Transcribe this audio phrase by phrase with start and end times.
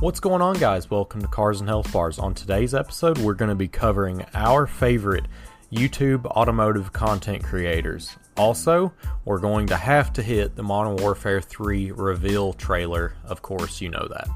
[0.00, 0.90] What's going on, guys?
[0.90, 2.18] Welcome to Cars and Health Bars.
[2.18, 5.26] On today's episode, we're going to be covering our favorite
[5.70, 8.16] YouTube automotive content creators.
[8.34, 8.94] Also,
[9.26, 13.12] we're going to have to hit the Modern Warfare 3 reveal trailer.
[13.24, 14.26] Of course, you know that.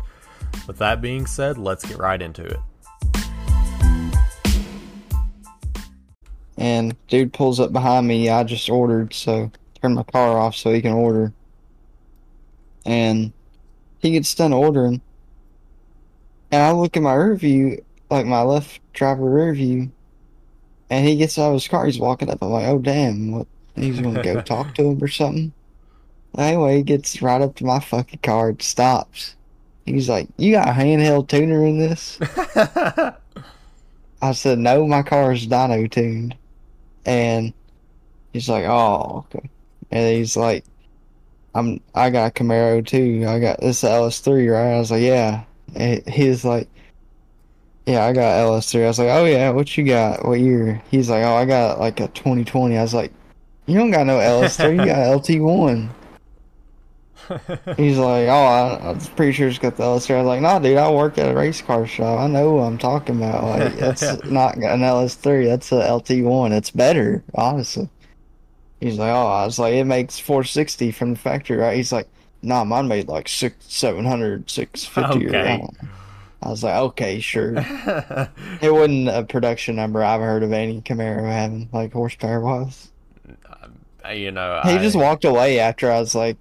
[0.66, 2.60] With that being said, let's get right into it.
[6.58, 8.28] And dude pulls up behind me.
[8.28, 9.50] I just ordered, so
[9.80, 11.32] turn my car off so he can order.
[12.84, 13.32] And
[14.00, 15.00] he gets done ordering.
[16.54, 19.90] And I look at my rear view, like my left driver rear view,
[20.88, 21.84] and he gets out of his car.
[21.84, 22.38] He's walking up.
[22.40, 23.32] I'm like, oh, damn.
[23.32, 23.48] What?
[23.74, 25.52] He's going to go talk to him or something.
[26.38, 29.34] Anyway, he gets right up to my fucking car and stops.
[29.84, 32.20] He's like, you got a handheld tuner in this?
[34.22, 36.36] I said, no, my car is dyno tuned.
[37.04, 37.52] And
[38.32, 39.50] he's like, oh, okay.
[39.90, 40.64] And he's like,
[41.52, 43.24] I'm, I got a Camaro too.
[43.26, 44.76] I got this LS3, right?
[44.76, 45.42] I was like, yeah.
[45.76, 46.68] And he's like,
[47.86, 48.84] yeah, I got LS3.
[48.84, 50.24] I was like, oh yeah, what you got?
[50.26, 50.82] What year?
[50.90, 52.76] He's like, oh, I got like a 2020.
[52.76, 53.12] I was like,
[53.66, 54.80] you don't got no LS3.
[54.80, 55.90] You got LT1.
[57.76, 60.14] He's like, oh, I, I'm pretty sure it's got the LS3.
[60.14, 62.20] I was like, nah, dude, I work at a race car shop.
[62.20, 63.44] I know what I'm talking about.
[63.44, 65.46] Like, that's not an LS3.
[65.46, 66.52] That's a LT1.
[66.52, 67.88] It's better, honestly.
[68.80, 71.76] He's like, oh, I was like, it makes 460 from the factory, right?
[71.76, 72.08] He's like,
[72.44, 75.60] nah, mine made like six, 700, 650 Okay.
[75.60, 75.70] or
[76.42, 77.54] I was like, okay, sure.
[78.60, 82.90] it wasn't a production number I've heard of any Camaro having, like horsepower wise.
[84.04, 86.36] Uh, you know, He I, just walked away after I was like,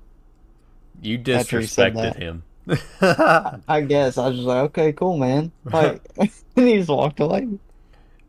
[1.02, 2.44] you after he said disrespected him.
[3.68, 4.18] I guess.
[4.18, 5.52] I was just like, okay, cool, man.
[5.66, 6.02] Like,
[6.56, 7.48] he just walked away.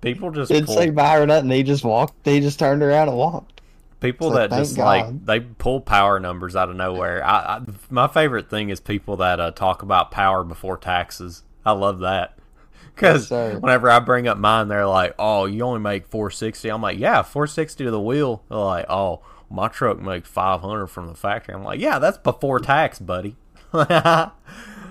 [0.01, 1.51] People just Didn't pull, say bye or nothing.
[1.51, 2.15] He just walked.
[2.25, 3.54] He just turned around and walked.
[4.05, 7.25] People like, that just thank like they pull power numbers out of nowhere.
[7.25, 7.61] I, I
[7.91, 11.43] my favorite thing is people that uh, talk about power before taxes.
[11.65, 12.39] I love that.
[12.95, 16.83] Because Yes, whenever I bring up mine, they're like, "Oh, you only make 460." I'm
[16.83, 21.15] like, "Yeah, 460 to the wheel." They're like, "Oh, my truck makes 500 from the
[21.15, 23.37] factory." I'm like, "Yeah, that's before tax, buddy."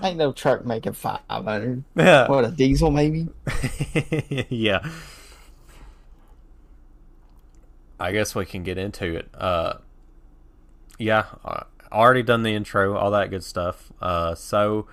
[0.02, 1.84] Ain't no truck making 500.
[1.96, 2.28] Yeah.
[2.28, 3.28] What, a diesel maybe?
[4.50, 4.86] yeah.
[7.98, 9.28] I guess we can get into it.
[9.34, 9.74] Uh,
[10.98, 11.26] yeah,
[11.92, 13.92] already done the intro, all that good stuff.
[14.00, 14.86] Uh, so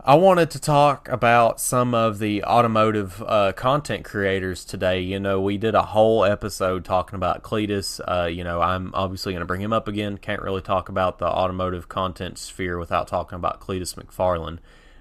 [0.00, 5.00] I wanted to talk about some of the automotive uh, content creators today.
[5.00, 8.00] You know, we did a whole episode talking about Cleetus.
[8.00, 10.16] Uh, you know, I'm obviously going to bring him up again.
[10.16, 14.58] Can't really talk about the automotive content sphere without talking about Cleetus McFarland.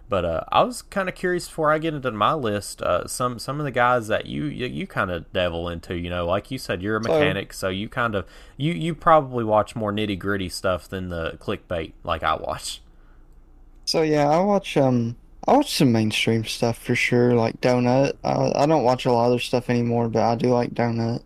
[0.10, 2.82] But uh, I was kind of curious before I get into my list.
[2.82, 6.10] Uh, some some of the guys that you you, you kind of devil into, you
[6.10, 8.26] know, like you said, you're a mechanic, so you kind of
[8.56, 12.82] you you probably watch more nitty gritty stuff than the clickbait like I watch.
[13.86, 18.14] So yeah, I watch um I watch some mainstream stuff for sure, like Donut.
[18.24, 21.24] I I don't watch a lot of other stuff anymore, but I do like Donut.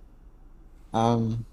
[0.94, 1.46] Um,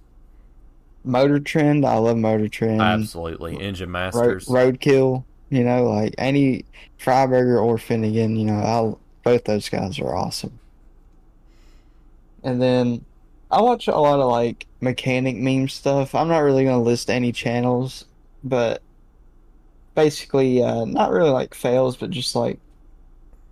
[1.05, 2.83] Motor Trend, I love Motor Trend.
[2.83, 4.47] Absolutely, Engine Road, Masters.
[4.47, 6.65] Roadkill, you know, like any
[6.99, 10.59] Freiburger or Finnegan, you know, I'll, both those guys are awesome.
[12.43, 13.05] And then
[13.51, 16.15] I watch a lot of like mechanic meme stuff.
[16.15, 18.05] I'm not really gonna list any channels,
[18.45, 18.83] but
[19.95, 22.59] basically, uh, not really like fails, but just like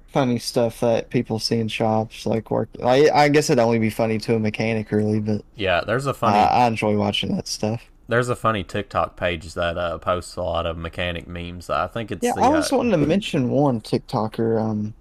[0.09, 2.71] funny stuff that people see in shops, like work.
[2.79, 6.15] Like, I guess it'd only be funny to a mechanic, really, but Yeah, there's a
[6.15, 7.83] funny I, I enjoy watching that stuff.
[8.09, 11.69] There's a funny TikTok page that uh, posts a lot of mechanic memes.
[11.69, 14.61] I think it's Yeah, the, I was uh, wanting to mention one TikToker.
[14.61, 14.95] Um,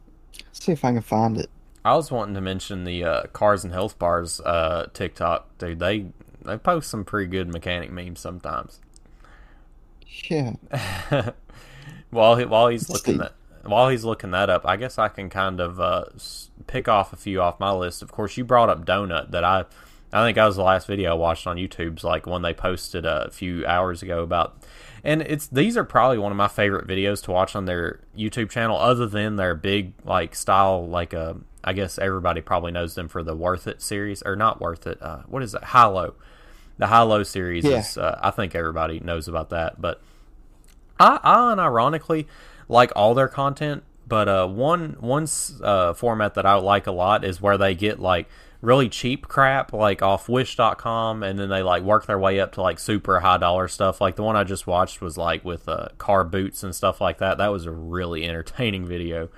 [0.51, 1.49] see if I can find it.
[1.83, 5.79] I was wanting to mention the uh, cars and health bars uh, TikTok dude.
[5.79, 6.07] They
[6.43, 8.79] they post some pretty good mechanic memes sometimes.
[10.29, 10.53] Yeah,
[12.09, 13.33] while he, while he's looking that
[13.63, 16.05] while he's looking that up, I guess I can kind of uh,
[16.67, 18.01] pick off a few off my list.
[18.01, 19.65] Of course, you brought up Donut that I
[20.13, 23.05] I think that was the last video I watched on YouTube's like one they posted
[23.05, 24.63] a few hours ago about.
[25.03, 28.49] And it's these are probably one of my favorite videos to watch on their YouTube
[28.49, 33.07] channel, other than their big like style like uh, I guess everybody probably knows them
[33.07, 35.01] for the Worth It series or not Worth It.
[35.01, 35.63] Uh, what is it?
[35.63, 36.15] High Low.
[36.77, 37.79] The High Low series Yeah.
[37.79, 40.01] is uh, I think everybody knows about that, but
[40.99, 42.25] I, I unironically
[42.67, 45.27] like all their content, but uh, one one
[45.61, 48.27] uh, format that I like a lot is where they get like
[48.65, 52.61] really cheap crap like off Wish.com, and then they like work their way up to
[52.61, 54.01] like super high dollar stuff.
[54.01, 57.19] Like the one I just watched was like with uh, car boots and stuff like
[57.19, 57.37] that.
[57.37, 59.29] That was a really entertaining video.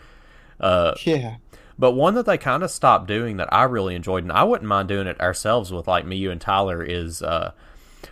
[0.59, 1.35] Uh, yeah.
[1.77, 4.67] but one that they kind of stopped doing that I really enjoyed, and I wouldn't
[4.67, 7.51] mind doing it ourselves with like me, you, and Tyler is uh,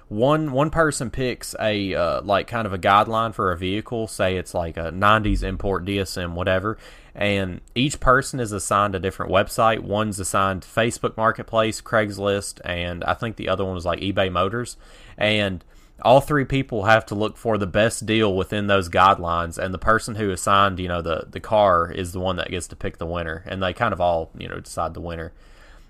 [0.07, 4.37] one one person picks a uh, like kind of a guideline for a vehicle, say
[4.37, 6.77] it's like a '90s import DSM, whatever,
[7.13, 9.79] and each person is assigned a different website.
[9.79, 14.77] One's assigned Facebook Marketplace, Craigslist, and I think the other one was like eBay Motors,
[15.17, 15.63] and
[16.01, 19.79] all three people have to look for the best deal within those guidelines and the
[19.79, 22.97] person who assigned you know the the car is the one that gets to pick
[22.97, 25.31] the winner and they kind of all you know decide the winner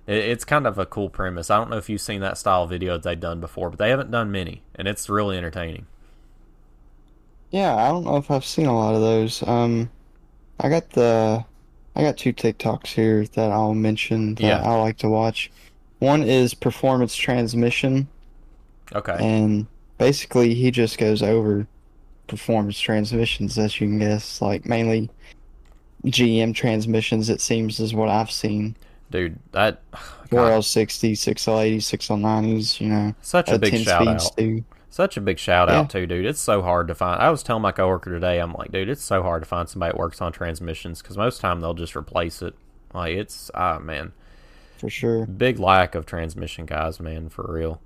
[0.07, 2.97] it's kind of a cool premise i don't know if you've seen that style video
[2.97, 5.85] they've done before but they haven't done many and it's really entertaining
[7.51, 9.41] Yeah, I don't know if I've seen a lot of those.
[9.47, 9.89] Um,
[10.59, 11.45] I got the,
[11.95, 14.61] I got two TikToks here that I'll mention that Yeah.
[14.61, 15.51] I like to watch.
[15.99, 18.09] One is Performance Transmission,
[18.93, 19.67] okay and
[19.97, 21.67] basically he just goes over
[22.27, 25.11] performance transmissions, as you can guess, like mainly
[26.05, 27.29] GM transmissions.
[27.29, 28.75] It seems is what I've seen.
[29.11, 29.81] Dude that
[30.29, 34.63] 4L60, 6L80, 6L90s, you know, such a big shout out too.
[34.89, 35.79] Such a big shout Yeah.
[35.79, 36.25] out too, dude.
[36.25, 37.21] It's so hard to find.
[37.21, 39.91] I was telling my coworker today, I'm like, dude, it's so hard to find somebody
[39.91, 42.55] that works on transmissions because most time they'll just replace it.
[42.93, 44.13] Like it's ah man,
[44.77, 45.25] For sure.
[45.25, 47.81] big lack of transmission guys, man, for real.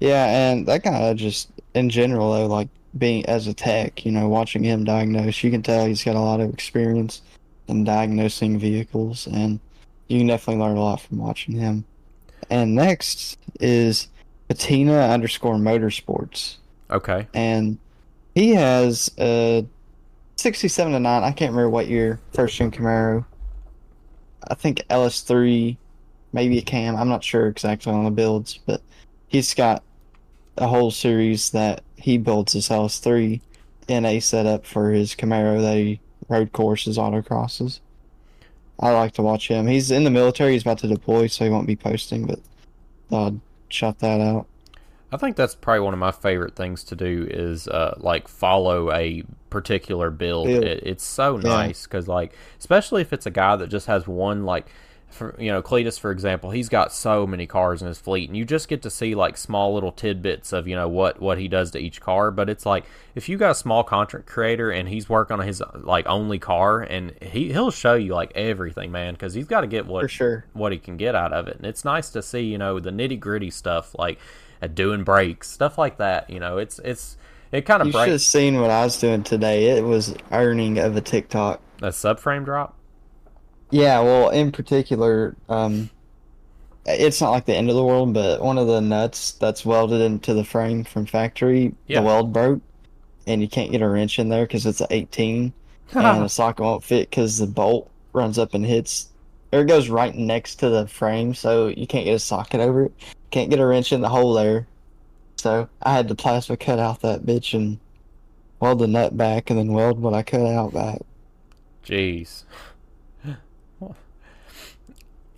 [0.00, 2.68] Yeah, and that kind of just in general though, like
[2.98, 6.20] being as a tech, you know, watching him diagnose, you can tell he's got a
[6.20, 7.22] lot of experience
[7.68, 9.60] in diagnosing vehicles, and
[10.08, 11.84] you can definitely learn a lot from watching him.
[12.50, 14.08] And next is
[14.48, 16.56] Patina underscore Motorsports,
[16.90, 17.78] Okay, and
[18.34, 19.66] he has a
[20.36, 21.22] 67 to 9.
[21.22, 23.24] I can't remember what year first gen Camaro.
[24.48, 25.76] I think LS3,
[26.32, 26.96] maybe a Cam.
[26.96, 28.80] I'm not sure exactly on the builds, but
[29.26, 29.82] he's got
[30.56, 33.40] a whole series that he builds his LS3
[33.88, 37.80] in a setup for his Camaro that he road courses, autocrosses.
[38.78, 39.66] I like to watch him.
[39.66, 40.52] He's in the military.
[40.52, 42.40] He's about to deploy, so he won't be posting, but
[43.10, 44.46] I'd shout that out.
[45.12, 48.92] I think that's probably one of my favorite things to do is uh, like follow
[48.92, 50.48] a particular build.
[50.48, 54.44] It, it's so nice because like especially if it's a guy that just has one
[54.44, 54.66] like.
[55.08, 58.36] For, you know, Cleetus, for example, he's got so many cars in his fleet, and
[58.36, 61.48] you just get to see like small little tidbits of you know what what he
[61.48, 62.30] does to each car.
[62.30, 65.62] But it's like if you got a small content creator and he's working on his
[65.74, 69.66] like only car, and he he'll show you like everything, man, because he's got to
[69.66, 70.44] get what sure.
[70.52, 71.56] what he can get out of it.
[71.56, 74.18] And it's nice to see, you know, the nitty gritty stuff like
[74.60, 76.28] uh, doing breaks, stuff like that.
[76.28, 77.16] You know, it's it's
[77.52, 79.70] it kind of You should have breaks seen what I was doing today.
[79.78, 81.60] It was earning of a TikTok.
[81.80, 82.75] a subframe drop.
[83.70, 85.90] Yeah, well, in particular, um,
[86.84, 90.00] it's not like the end of the world, but one of the nuts that's welded
[90.00, 92.00] into the frame from factory, Yeah.
[92.00, 92.60] the weld broke,
[93.26, 95.52] and you can't get a wrench in there because it's an 18,
[95.94, 99.08] and the socket won't fit because the bolt runs up and hits,
[99.52, 102.84] or it goes right next to the frame, so you can't get a socket over
[102.84, 102.92] it.
[103.32, 104.66] Can't get a wrench in the hole there.
[105.36, 107.78] So I had to plasma cut out that bitch and
[108.60, 111.00] weld the nut back, and then weld what I cut out back.
[111.84, 112.44] Jeez.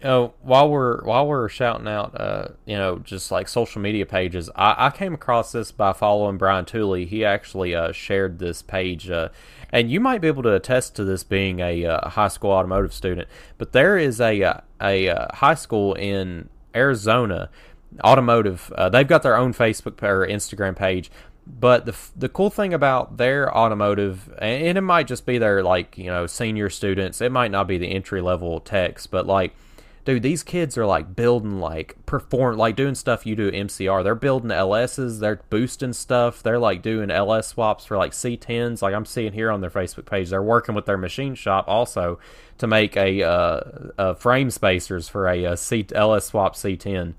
[0.05, 4.49] Oh, while we're while we're shouting out, uh, you know, just like social media pages,
[4.55, 7.05] I, I came across this by following Brian Tooley.
[7.05, 9.31] He actually uh, shared this page, uh,
[9.73, 12.95] and you might be able to attest to this being a uh, high school automotive
[12.95, 13.27] student.
[13.57, 17.51] But there is a uh, a uh, high school in Arizona,
[18.05, 18.73] automotive.
[18.77, 21.11] Uh, they've got their own Facebook or Instagram page.
[21.45, 25.99] But the the cool thing about their automotive, and it might just be their like
[25.99, 27.21] you know senior students.
[27.21, 29.57] It might not be the entry level techs, but like
[30.09, 34.03] dude, these kids are like building like perform like doing stuff you do MCR.
[34.03, 38.81] They're building LSs, they're boosting stuff, they're like doing LS swaps for like C10s.
[38.81, 42.19] Like I'm seeing here on their Facebook page, they're working with their machine shop also
[42.57, 43.61] to make a, uh,
[43.99, 47.13] uh frame spacers for a, uh C LS swap C10.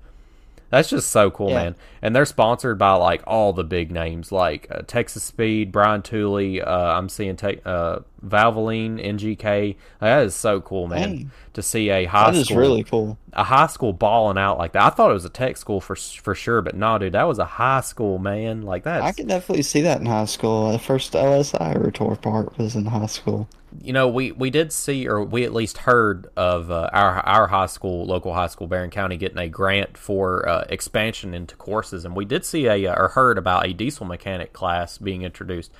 [0.70, 1.54] That's just so cool, Yeah.
[1.64, 1.74] man.
[2.00, 6.62] And they're sponsored by like all the big names, like uh, Texas Speed, Brian Tooley.
[6.62, 9.76] Uh, I'm seeing te- uh, Valvoline, NGK.
[10.00, 11.08] That is so cool, man.
[11.16, 11.30] Dang.
[11.54, 13.18] To see a high That is school, really cool.
[13.32, 14.82] a high school balling out like that.
[14.84, 17.38] I thought it was a tech school for for sure, but no, dude, that was
[17.40, 18.62] a high school, man.
[18.62, 19.02] Like that.
[19.02, 20.70] I could definitely see that in high school.
[20.72, 23.48] The first LSI tore apart was in high school.
[23.82, 27.46] You know, we we did see, or we at least heard of uh, our our
[27.46, 32.04] high school, local high school, Barron County, getting a grant for uh, expansion into courses,
[32.04, 35.72] and we did see a uh, or heard about a diesel mechanic class being introduced.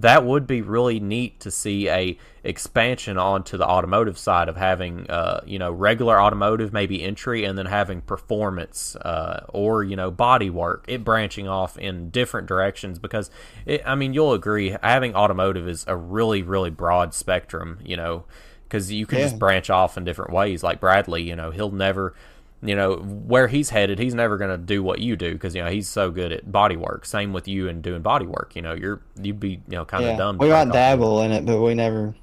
[0.00, 5.08] That would be really neat to see a expansion onto the automotive side of having,
[5.08, 10.10] uh, you know, regular automotive maybe entry, and then having performance uh, or you know
[10.10, 10.84] body work.
[10.88, 13.30] It branching off in different directions because,
[13.66, 17.78] it, I mean, you'll agree having automotive is a really really broad spectrum.
[17.84, 18.24] You know,
[18.64, 19.26] because you can Yeah.
[19.26, 20.62] just branch off in different ways.
[20.62, 22.14] Like Bradley, you know, he'll never
[22.62, 25.62] you know where he's headed he's never going to do what you do because you
[25.62, 28.62] know he's so good at body work same with you and doing body work you
[28.62, 30.16] know you're you'd be you know kind of yeah.
[30.16, 32.14] dumb We might dabble in it, but we never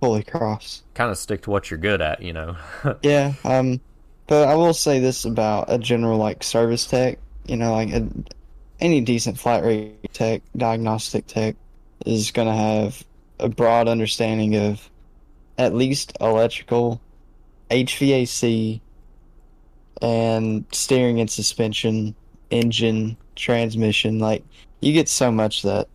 [0.00, 0.82] fully cross.
[0.94, 2.56] kind of stick to what you're good at you know
[3.02, 3.34] Yeah.
[3.44, 3.80] Um,
[4.26, 7.18] but I will say this about a general like service tech.
[7.46, 8.08] You know, like a,
[8.80, 11.56] any decent flat rate tech, diagnostic tech,
[12.06, 13.04] is going to have
[13.38, 14.88] a broad understanding of
[15.58, 17.00] at least electrical,
[17.70, 18.80] HVAC,
[20.02, 22.14] and steering and suspension,
[22.50, 24.18] engine, transmission.
[24.18, 24.44] Like
[24.80, 25.88] you get so much that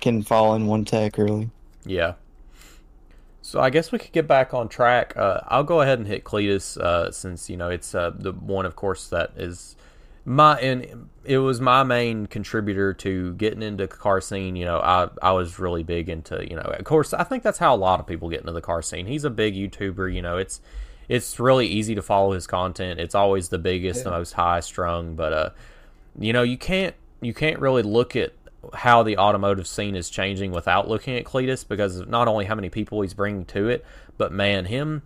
[0.00, 1.50] can fall in one tech really.
[1.84, 2.14] Yeah.
[3.42, 5.16] So I guess we could get back on track.
[5.16, 8.64] Uh, I'll go ahead and hit Cleetus uh, since you know it's uh, the one,
[8.64, 9.74] of course, that is
[10.24, 14.54] my and it was my main contributor to getting into car scene.
[14.54, 16.62] You know, I I was really big into you know.
[16.62, 19.06] Of course, I think that's how a lot of people get into the car scene.
[19.06, 20.14] He's a big YouTuber.
[20.14, 20.60] You know, it's
[21.10, 23.00] it's really easy to follow his content.
[23.00, 25.50] It's always the biggest, the most high strung, but uh,
[26.18, 28.32] you know, you can't you can't really look at
[28.74, 32.54] how the automotive scene is changing without looking at Cleetus because of not only how
[32.54, 33.84] many people he's bringing to it,
[34.18, 35.02] but man, him.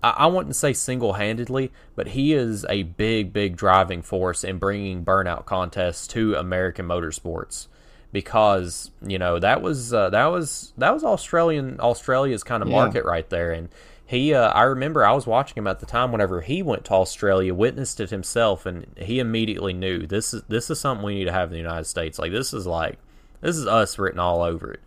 [0.00, 4.58] I, I wouldn't say single handedly, but he is a big, big driving force in
[4.58, 7.66] bringing burnout contests to American motorsports
[8.12, 12.76] because you know that was uh, that was that was Australian Australia's kind of Yeah.
[12.76, 13.68] market right there, and
[14.08, 16.94] he uh, I remember I was watching him at the time whenever he went to
[16.94, 21.26] Australia, witnessed it himself, and he immediately knew this is this is something we need
[21.26, 22.18] to have in the United States.
[22.18, 22.98] Like this is like
[23.42, 24.80] this is us written all over it.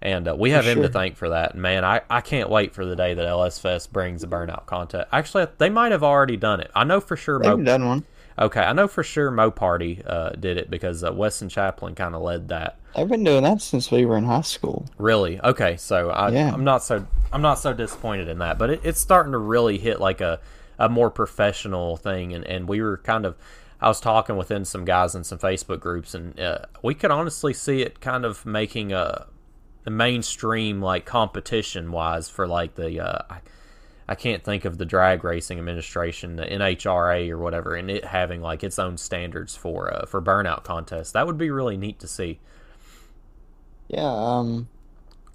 [0.00, 1.52] And uh, we have him to thank for that.
[1.54, 4.64] And man, I, I can't wait for the day that LS Fest brings the burnout
[4.66, 5.08] contest.
[5.12, 6.70] Actually, they might have already done it.
[6.74, 7.38] I know for sure.
[7.38, 8.04] Mo- They've done one.
[8.40, 12.14] Okay, I know for sure Mo Party uh, did it because uh, Westen Champlin kind
[12.14, 12.78] of led that.
[12.96, 14.86] I've been doing that since we were in high school.
[14.96, 15.38] Really?
[15.40, 16.50] Okay, so I, Yeah.
[16.52, 19.76] I'm not so I'm not so disappointed in that, but it, it's starting to really
[19.76, 20.40] hit like a,
[20.78, 23.36] a more professional thing, and, and we were kind of
[23.80, 27.52] I was talking within some guys in some Facebook groups, and uh, we could honestly
[27.52, 29.26] see it kind of making a,
[29.86, 33.22] a mainstream like competition wise for like the uh,
[34.10, 38.40] I, can't think of the drag racing administration, the NHRA or whatever, and it having
[38.42, 41.12] like its own standards for uh, for burnout contests.
[41.12, 42.40] That would be really neat to see.
[43.88, 44.68] Yeah, um,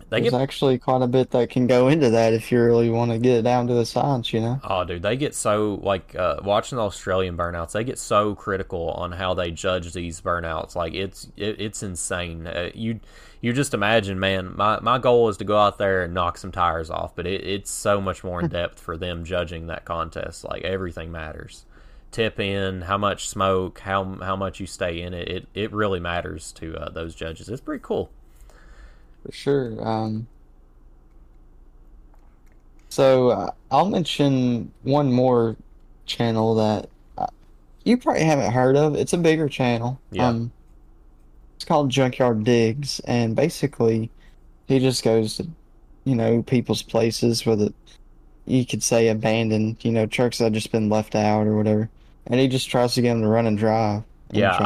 [0.10, 2.90] They there's get actually quite a bit that can go into that if you really
[2.90, 4.62] want to get it down to the science, you know?
[4.64, 7.74] Oh, dude, they get so like uh, watching the Australian burnouts.
[7.74, 10.76] They get so critical on how they judge these burnouts.
[10.76, 12.48] Like it's it, it's insane.
[12.48, 13.00] Uh, you
[13.46, 14.56] you just imagine, man.
[14.56, 17.46] My my goal is to go out there and knock some tires off, but it,
[17.46, 20.44] it's so much more in depth for them judging that contest.
[20.44, 21.64] Like everything matters.
[22.10, 25.28] Tip in, how much smoke, how how much you stay in it.
[25.28, 27.48] It it really matters to uh, those judges.
[27.48, 28.10] It's pretty cool.
[29.24, 29.78] For sure.
[29.88, 30.26] Um,
[32.90, 35.56] so uh, I'll mention one more
[36.08, 37.28] channel that uh,
[37.84, 38.96] you probably haven't heard of.
[38.96, 40.00] It's a bigger channel.
[40.10, 40.30] Yeah.
[40.30, 40.52] Um,
[41.56, 44.12] it's called Junkyard Digs, and basically,
[44.68, 45.48] he just goes to,
[46.04, 47.74] you know, people's places where the,
[48.46, 51.90] you could say abandoned, you know, trucks that have just been left out or whatever,
[52.28, 54.04] and he just tries to get them to run and drive.
[54.30, 54.58] And Yeah,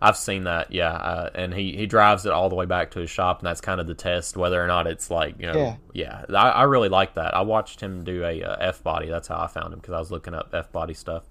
[0.00, 0.08] I-.
[0.08, 3.00] I've seen that, yeah, uh, and he, he drives it all the way back to
[3.00, 5.78] his shop, and that's kind of the test whether or not it's like you know,
[5.92, 6.24] yeah.
[6.30, 7.34] I, I really like that.
[7.36, 9.08] I watched him do a uh, F body.
[9.08, 11.24] That's how I found him because I was looking up F body stuff.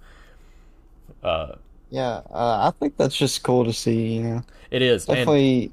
[1.24, 1.56] Uh,
[1.96, 4.44] Yeah, uh, I think that's just cool to see, you know.
[4.70, 5.72] it is, and Definitely,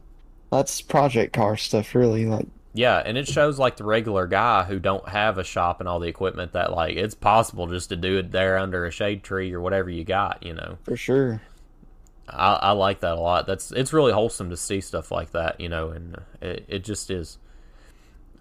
[0.53, 2.27] that's project car stuff, really.
[2.27, 5.89] Like, yeah, and it shows like the regular guy who don't have a shop and
[5.89, 9.25] all the equipment that like it's possible just to do it there under a shade
[9.25, 10.79] tree or whatever you got, you know.
[10.85, 11.43] for sure.
[12.29, 13.49] I, I like that a lot.
[13.49, 17.11] That's it's really wholesome to see stuff like that, you know, and it, it just
[17.11, 17.39] is.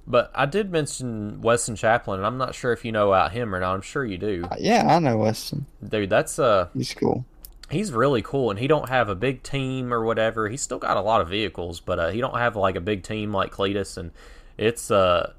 [0.06, 3.56] But I did mention Westen Champlin, and I'm not sure if you know about him
[3.56, 3.74] or not.
[3.74, 5.66] I'm sure you do, Uh, Yeah, I know Westen.
[5.88, 6.12] dude.
[6.12, 7.26] That's uh, He's cool.
[7.72, 10.50] He's really cool, and he don't have a big team or whatever.
[10.50, 13.04] He's still got a lot of vehicles, but uh, he don't have like a big
[13.04, 14.12] team like Cleetus, and
[14.58, 15.34] it's uh,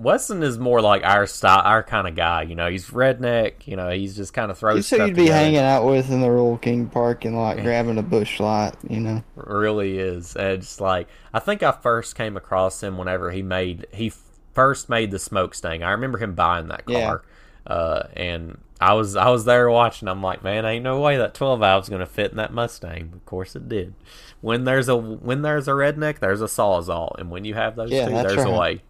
[0.00, 2.42] Westen is more like our style, our kind of guy.
[2.42, 3.66] You know, he's redneck.
[3.66, 4.88] You know, he's just kind of throws.
[4.88, 5.38] He's who you'd be together.
[5.38, 9.22] hanging out with in the Royal King parking lot, grabbing a Busch Light, you know.
[9.34, 10.34] really is.
[10.36, 14.12] And it's like I think I first came across him whenever he made he
[14.54, 15.84] first made the Smokestang.
[15.84, 17.04] I remember him buying that Yeah.
[17.06, 17.22] car,
[17.66, 20.08] uh, and I was I was there watching.
[20.08, 23.12] I'm like, man, ain't no way that 12 valve's gonna fit in that Mustang.
[23.14, 23.94] Of course it did.
[24.40, 27.90] When there's a when there's a redneck, there's a sawzall, and when you have those
[27.90, 28.82] Yeah, two, there's a way.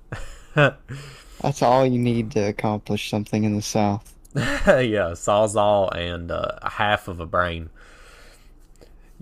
[1.41, 4.15] That's all you need to accomplish something in the South.
[4.35, 7.71] yeah, sawzall and uh, half of a brain.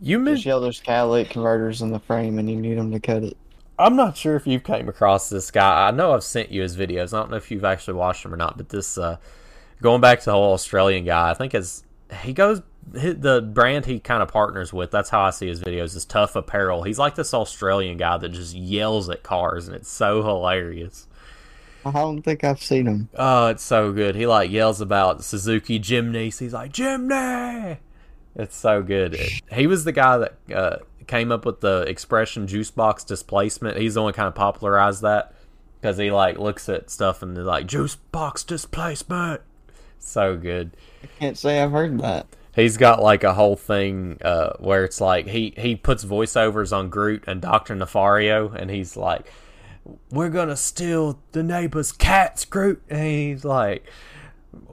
[0.00, 3.36] You mentioned there's catalytic converters in the frame and you need them to cut it.
[3.78, 5.88] I'm not sure if you've came across this guy.
[5.88, 7.12] I know I've sent you his videos.
[7.12, 8.56] I don't know if you've actually watched them or not.
[8.56, 9.16] But this, uh,
[9.82, 11.84] going back to the whole Australian guy, I think as
[12.22, 12.62] he goes
[12.92, 14.90] the brand he kind of partners with.
[14.90, 15.96] That's how I see his videos.
[15.96, 16.82] Is Tough Apparel.
[16.82, 21.06] He's like this Australian guy that just yells at cars, and it's so hilarious.
[21.84, 23.08] I don't think I've seen him.
[23.14, 24.14] Oh, it's so good.
[24.14, 26.36] He like yells about Suzuki Jimny.
[26.38, 27.78] He's like Jimny.
[28.36, 29.16] It's so good.
[29.52, 30.76] he was the guy that uh,
[31.06, 33.76] came up with the expression juice box displacement.
[33.76, 35.34] He's the one kind of popularized that
[35.80, 39.42] because he like looks at stuff and they're like juice box displacement.
[40.06, 40.76] So good.
[41.02, 42.26] I can't say I've heard that.
[42.54, 46.88] He's got like a whole thing uh, where it's like he he puts voiceovers on
[46.88, 49.26] Groot and Doctor Nefario, and he's like
[50.10, 52.82] we're gonna steal the neighbor's cats, Groot.
[52.88, 53.84] And he's like,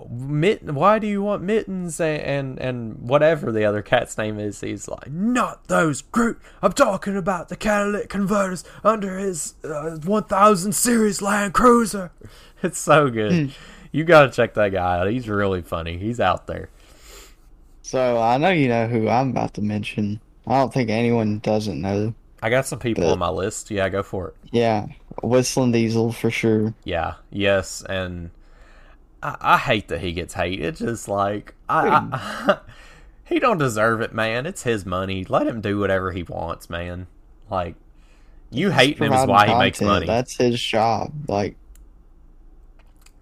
[0.10, 4.62] Mitten, why do you want mittens and, and and whatever the other cat's name is?
[4.62, 6.40] He's like, not those, Groot.
[6.62, 12.12] I'm talking about the catalytic converters under his uh, 1000 series Land Cruiser.
[12.64, 13.56] It's so good.
[13.92, 15.12] You gotta check that guy out.
[15.12, 15.98] He's really funny.
[15.98, 16.70] He's out there.
[17.82, 20.22] So I know you know who I'm about to mention.
[20.48, 22.14] I don't think anyone doesn't know.
[22.42, 23.70] I got some people but, on my list.
[23.70, 24.36] Yeah, go for it.
[24.52, 24.88] Yeah,
[25.22, 26.74] Whistling Diesel for sure.
[26.84, 28.32] Yeah, yes, and
[29.22, 30.60] I, I hate that he gets hate.
[30.60, 32.58] It's just like I, I,
[33.26, 34.46] he don't deserve it, man.
[34.46, 35.26] It's his money.
[35.28, 37.08] Let him do whatever he wants, man.
[37.50, 37.76] Like
[38.52, 39.50] you hate him is why content.
[39.50, 40.06] he makes money.
[40.06, 41.14] That's his job.
[41.28, 41.56] Like,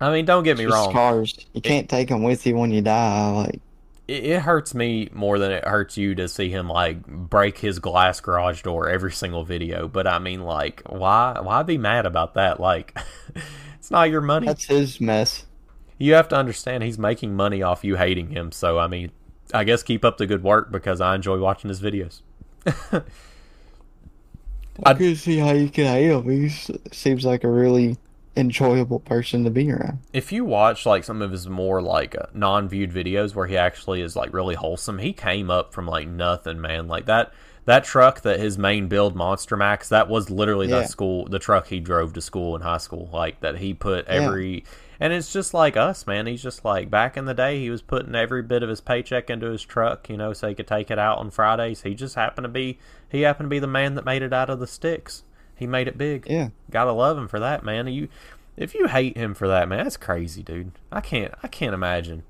[0.02, 0.92] I mean, don't get me wrong.
[0.94, 3.32] Cars, you can't it, take them with you when you die.
[3.32, 3.62] Like,
[4.08, 8.20] it hurts me more than it hurts you to see him like break his glass
[8.20, 9.88] garage door every single video.
[9.88, 12.60] But I mean, like, why why be mad about that?
[12.60, 12.98] Like,
[13.76, 14.48] it's not your money.
[14.48, 15.46] That's his mess.
[15.98, 18.52] You have to understand he's making money off you hating him.
[18.52, 19.12] So I mean,
[19.54, 22.22] I guess keep up the good work because I enjoy watching his videos.
[24.86, 26.24] I can see how you can hate him.
[26.24, 26.50] He
[26.92, 27.98] seems like a really
[28.40, 30.00] enjoyable person to be around.
[30.14, 34.02] If you watch like some of his more like uh, non-viewed videos where he actually
[34.02, 36.88] is like really wholesome, he came up from like nothing, man.
[36.88, 37.34] Like that
[37.66, 40.80] that truck that his main build Monster Max, that was literally yeah.
[40.80, 43.10] the school the truck he drove to school in high school.
[43.14, 44.62] Like that he put every yeah.
[45.02, 46.26] and it's just like us, man.
[46.26, 49.30] He's just like back in the day he was putting every bit of his paycheck
[49.30, 51.84] into his truck, you know, so he could take it out on Fridays.
[51.84, 54.50] He just happened to be he happened to be the man that made it out
[54.50, 55.24] of the sticks.
[55.60, 56.26] He made it big.
[56.28, 56.50] Yeah.
[56.72, 57.88] Gotta love him for that, man.
[57.88, 58.08] You
[58.58, 60.72] if you hate him for that, man, that's crazy, dude.
[60.92, 62.24] I can't I can't imagine.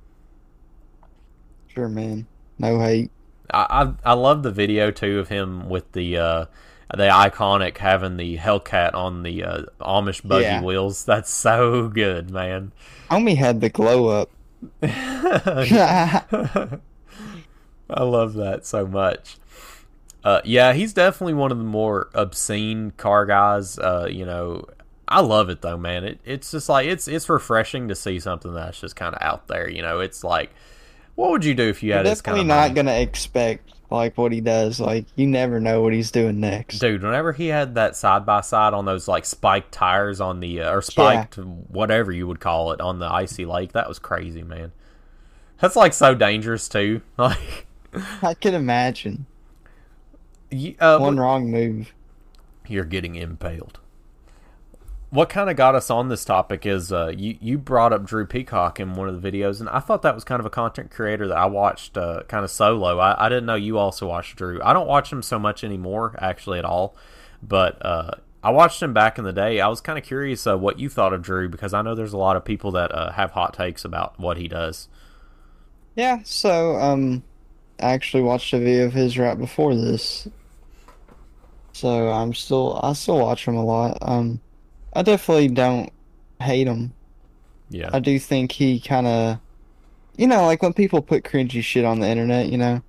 [1.68, 2.28] Sure, man.
[2.58, 3.12] No hate.
[3.52, 6.46] I I, I love the video too of him with the uh
[6.92, 10.64] the iconic having the Hellcat on the uh, Amish buggy yeah.
[10.64, 11.06] wheels.
[11.06, 12.72] That's so good, man.
[13.12, 14.32] Homie had the glow up.
[17.90, 19.38] I love that so much.
[20.24, 23.80] Uh, yeah, he's definitely one of the more obscene car guys.
[23.80, 24.66] Uh, you know,
[25.08, 26.04] I love it though, man.
[26.04, 29.48] It, it's just like it's it's refreshing to see something that's just kind of out
[29.48, 29.70] there.
[29.70, 30.52] You know, it's like,
[31.16, 32.18] what would you do if you had of?
[32.18, 34.80] Definitely not gonna expect like what he does.
[34.80, 37.02] Like you never know what he's doing next, dude.
[37.02, 40.72] Whenever he had that side by side on those like spiked tires on the uh,
[40.72, 41.44] or spiked yeah.
[41.44, 44.72] whatever you would call it on the icy lake, that was crazy, man.
[45.60, 47.02] That's like so dangerous too.
[47.18, 47.66] Like
[48.22, 49.26] I can imagine.
[50.52, 51.94] Uh, One wrong move.
[52.68, 53.80] You're getting impaled.
[55.12, 58.28] What kind of got us on this topic is uh, you you brought up Drew
[58.28, 60.92] Peacock in one of the videos, and I thought that was kind of a content
[60.92, 63.00] creator that I watched uh, kind of solo.
[63.00, 64.62] I, I didn't know you also watched Drew.
[64.64, 66.96] I don't watch him so much anymore, actually, at all.
[67.42, 68.12] But uh,
[68.44, 69.60] I watched him back in the day.
[69.60, 72.14] I was kind of curious uh, what you thought of Drew because I know there's
[72.14, 74.90] a lot of people that uh, have hot takes about what he does.
[75.96, 77.24] Yeah, so um,
[77.80, 80.28] I actually watched a video of his right before this,
[81.80, 83.98] so I'm still I still watch him a lot.
[84.02, 84.40] Um,
[84.94, 85.92] I definitely don't
[86.42, 86.94] hate him.
[87.70, 89.40] Yeah, I do think he kind of,
[90.18, 92.82] you know, like when people put cringy shit on the internet, you know,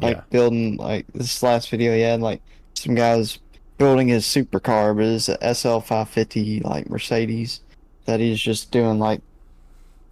[0.00, 0.22] like yeah.
[0.30, 2.42] building like this last video he had like
[2.74, 3.38] some guys
[3.78, 7.60] building his supercar, but it's a SL 550 like Mercedes
[8.04, 9.20] that he's just doing like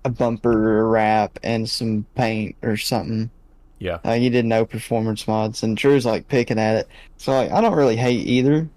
[0.04, 3.30] a bumper wrap and some paint or something.
[3.78, 3.98] Yeah.
[4.04, 6.88] Uh, he did no performance mods, and Drew's like picking at it.
[7.16, 8.68] So like, I don't really hate either.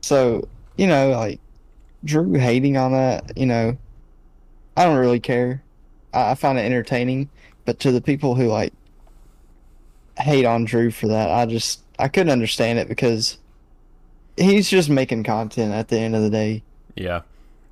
[0.00, 1.40] So you know, like
[2.04, 3.76] Drew hating on that, you know,
[4.76, 5.62] I don't really care.
[6.12, 7.28] I, I find it entertaining,
[7.64, 8.72] but to the people who like
[10.18, 13.38] hate on Drew for that, I just I couldn't understand it because
[14.36, 16.62] he's just making content at the end of the day.
[16.94, 17.22] Yeah.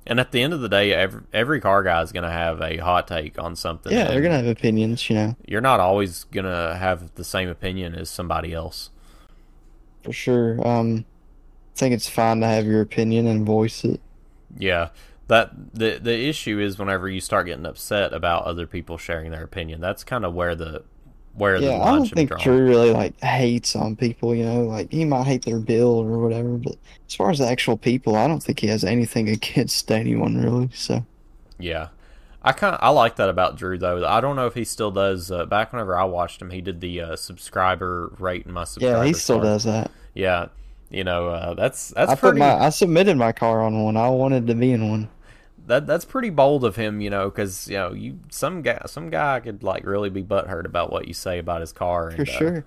[0.07, 2.61] And at the end of the day, every, every car guy is going to have
[2.61, 3.91] a hot take on something.
[3.91, 5.35] Yeah, they're going to have opinions, you know.
[5.47, 8.91] You're not always going to have the same opinion as somebody else.
[10.03, 10.65] For sure.
[10.67, 11.05] Um,
[11.75, 13.99] I think it's fine to have your opinion and voice it.
[14.57, 14.89] Yeah.
[15.27, 19.43] that the the issue is whenever you start getting upset about other people sharing their
[19.43, 19.81] opinion.
[19.81, 20.83] That's kind of where the
[21.35, 22.41] where the Yeah, I don't think drawn.
[22.41, 26.19] Drew really like hates on people, you know, like he might hate their build or
[26.19, 26.75] whatever, but
[27.07, 30.69] as far as the actual people, I don't think he has anything against anyone really.
[30.73, 31.05] So
[31.59, 31.89] Yeah,
[32.41, 34.05] I kind of I like that about Drew though.
[34.05, 35.31] I don't know if he still does.
[35.31, 38.99] Uh, back whenever I watched him, he did the uh, subscriber rate in my subscriber.
[38.99, 39.45] yeah, he still card.
[39.45, 39.91] does that.
[40.13, 40.47] Yeah,
[40.89, 43.97] you know uh, that's that's I put my I submitted my car on one.
[43.97, 45.09] I wanted to be in one.
[45.67, 47.01] That that's pretty bold of him.
[47.01, 50.65] You know, because you know you some guy some guy could like really be butthurt
[50.65, 52.09] about what you say about his car.
[52.09, 52.65] And, For uh, sure.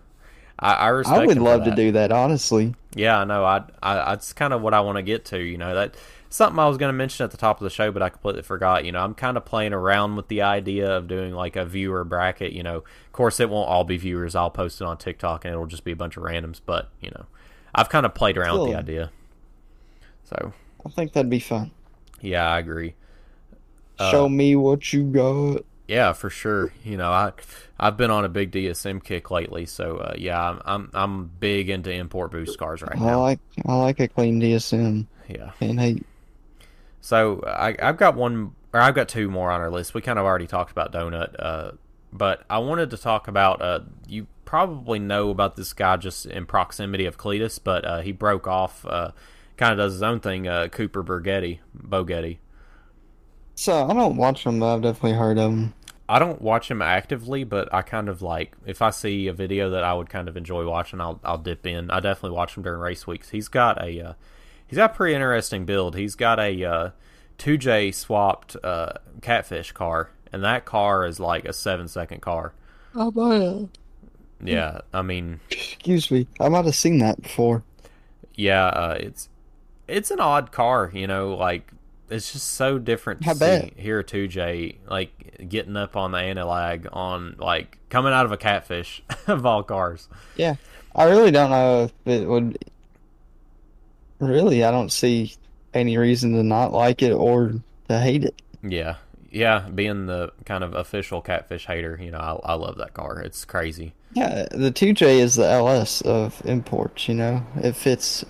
[0.58, 1.20] I, I respect.
[1.20, 2.74] I would love to do that, honestly.
[2.94, 3.44] Yeah, I know.
[3.44, 5.38] I, I that's kind of what I want to get to.
[5.38, 5.96] You know that
[6.30, 8.42] something I was going to mention at the top of the show, but I completely
[8.42, 8.84] forgot.
[8.84, 12.04] You know, I'm kind of playing around with the idea of doing like a viewer
[12.04, 12.52] bracket.
[12.52, 14.34] You know, of course, it won't all be viewers.
[14.34, 16.60] I'll post it on TikTok, and it'll just be a bunch of randoms.
[16.64, 17.26] But you know,
[17.74, 19.10] I've kind of played around with the idea.
[20.24, 20.52] So
[20.84, 21.70] I think that'd be fun.
[22.20, 22.94] Yeah, I agree.
[23.98, 25.64] Uh, Show me what you got.
[25.86, 26.72] Yeah, for sure.
[26.84, 27.32] You know, I
[27.80, 31.70] I've been on a big DSM kick lately, so uh, yeah, I'm, I'm I'm big
[31.70, 33.22] into import boost cars right I now.
[33.22, 35.06] like I like a clean DSM.
[35.28, 35.52] Yeah.
[35.60, 36.02] And hey,
[37.00, 39.94] So I, I've got one, or I've got two more on our list.
[39.94, 41.72] We kind of already talked about Donut, uh,
[42.12, 43.62] but I wanted to talk about.
[43.62, 48.12] Uh, you probably know about this guy just in proximity of Cleetus, but uh, he
[48.12, 48.84] broke off.
[49.58, 50.48] Kind of does his own thing.
[50.48, 52.38] Uh, Cooper Burgetti, Bogetti.
[53.54, 55.74] so I don't watch him, but I've definitely heard of them.
[56.08, 59.68] I don't watch him actively, but I kind of like if I see a video
[59.70, 61.90] that I would kind of enjoy watching, I'll I'll dip in.
[61.90, 63.28] I definitely watch him during race weeks.
[63.28, 64.12] He's got a uh,
[64.66, 65.96] he's got a pretty interesting build.
[65.96, 66.90] He's got a uh,
[67.38, 72.54] 2J swapped uh, catfish car, and that car is like a seven second car.
[72.94, 73.68] Oh boy.
[74.42, 76.26] Yeah, I mean, Excuse me.
[76.40, 77.64] I might have seen that before.
[78.34, 79.28] yeah, uh, it's
[79.88, 81.72] it's an odd car, you know, like
[82.10, 83.72] it's just so different to I see bet.
[83.76, 89.02] here 2J like getting up on the analag on like coming out of a catfish
[89.26, 90.08] of all cars.
[90.36, 90.56] Yeah,
[90.94, 92.58] I really don't know if it would.
[94.20, 95.34] Really, I don't see
[95.74, 97.54] any reason to not like it or
[97.88, 98.42] to hate it.
[98.62, 98.96] Yeah,
[99.30, 99.68] yeah.
[99.72, 103.20] Being the kind of official catfish hater, you know, I, I love that car.
[103.20, 103.92] It's crazy.
[104.14, 107.46] Yeah, the 2J is the LS of imports, you know?
[107.56, 108.24] It fits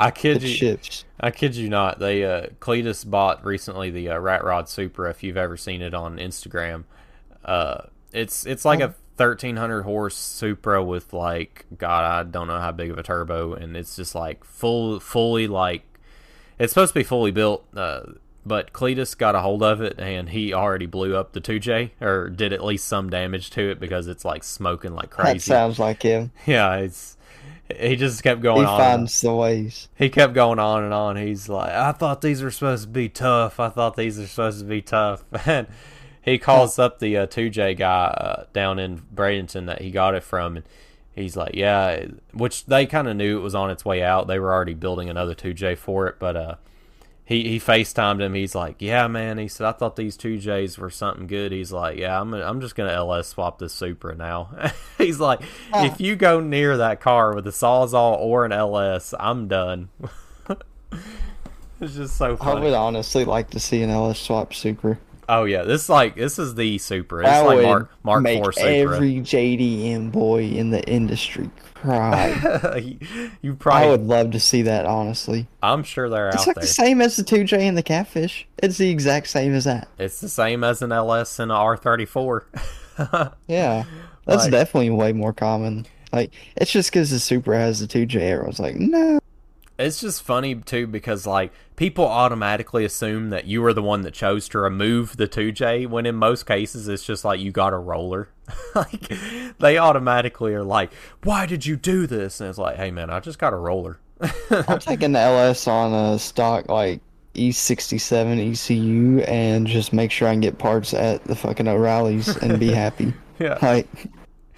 [0.00, 1.04] I kid it you, ships.
[1.20, 1.98] I kid you not.
[1.98, 5.10] They uh, Cleetus bought recently the uh, Rat Rod Supra.
[5.10, 6.84] If you've ever seen it on Instagram,
[7.44, 7.82] uh,
[8.12, 12.72] it's it's like a thirteen hundred horse Supra with like God, I don't know how
[12.72, 15.82] big of a turbo, and it's just like full, fully like
[16.58, 17.66] it's supposed to be fully built.
[17.76, 18.02] Uh,
[18.44, 22.30] but Cleetus got a hold of it, and he already blew up the 2J, or
[22.30, 25.34] did at least some damage to it because it's like smoking like crazy.
[25.34, 26.32] That sounds like him.
[26.46, 27.16] Yeah, it's
[27.78, 28.78] he just kept going He on.
[28.78, 29.88] finds the ways.
[29.96, 31.16] He kept going on and on.
[31.16, 33.60] He's like, I thought these were supposed to be tough.
[33.60, 35.24] I thought these are supposed to be tough.
[35.46, 35.66] And
[36.22, 40.22] he calls up the uh, 2J guy uh, down in Bradenton that he got it
[40.22, 40.56] from.
[40.56, 40.66] And
[41.14, 44.26] he's like, yeah, which they kind of knew it was on its way out.
[44.26, 46.16] They were already building another 2J for it.
[46.18, 46.54] But uh,
[47.30, 48.34] he, he FaceTimed him.
[48.34, 49.38] He's like, yeah, man.
[49.38, 51.52] He said, I thought these 2Js were something good.
[51.52, 54.50] He's like, yeah, I'm, I'm just going to LS swap this Supra now.
[54.98, 55.40] he's like,
[55.72, 55.84] Huh.
[55.84, 59.90] if you go near that car with a Sawzall or an LS, I'm done.
[61.80, 64.98] it's just so I would honestly like to see an LS swap Supra.
[65.32, 67.20] Oh yeah, this is like this is the Supra.
[67.22, 68.70] It's That like would Mark Mark make IV Supra.
[68.72, 72.76] every JDM boy in the industry cry.
[72.82, 75.46] you, you I would love to see that, honestly.
[75.62, 76.34] I'm sure they're out.
[76.34, 76.62] It's out like there.
[76.62, 78.46] the same as the 2J and the Catfish.
[78.58, 79.88] It's the exact same as that.
[79.98, 82.42] It's the same as an LS and a R34.
[83.46, 83.84] Yeah.
[84.26, 85.86] That's Like- definitely way more common.
[86.12, 88.16] Like, it's just because the Supra has the 2J.
[88.20, 89.20] Everyone's like, no.
[89.80, 94.12] It's just funny too because like people automatically assume that you were the one that
[94.12, 97.78] chose to remove the 2J when in most cases it's just like you got a
[97.78, 98.28] roller.
[98.74, 99.12] like
[99.58, 103.20] they automatically are like, "Why did you do this?" And it's like, "Hey man, I
[103.20, 104.00] just got a roller."
[104.50, 107.00] I'm taking the LS on a stock, like,
[107.34, 112.58] E67 ECU and just make sure I can get parts at the fucking O'Reilly's and
[112.58, 113.14] be happy.
[113.38, 113.58] yeah.
[113.62, 113.88] Like,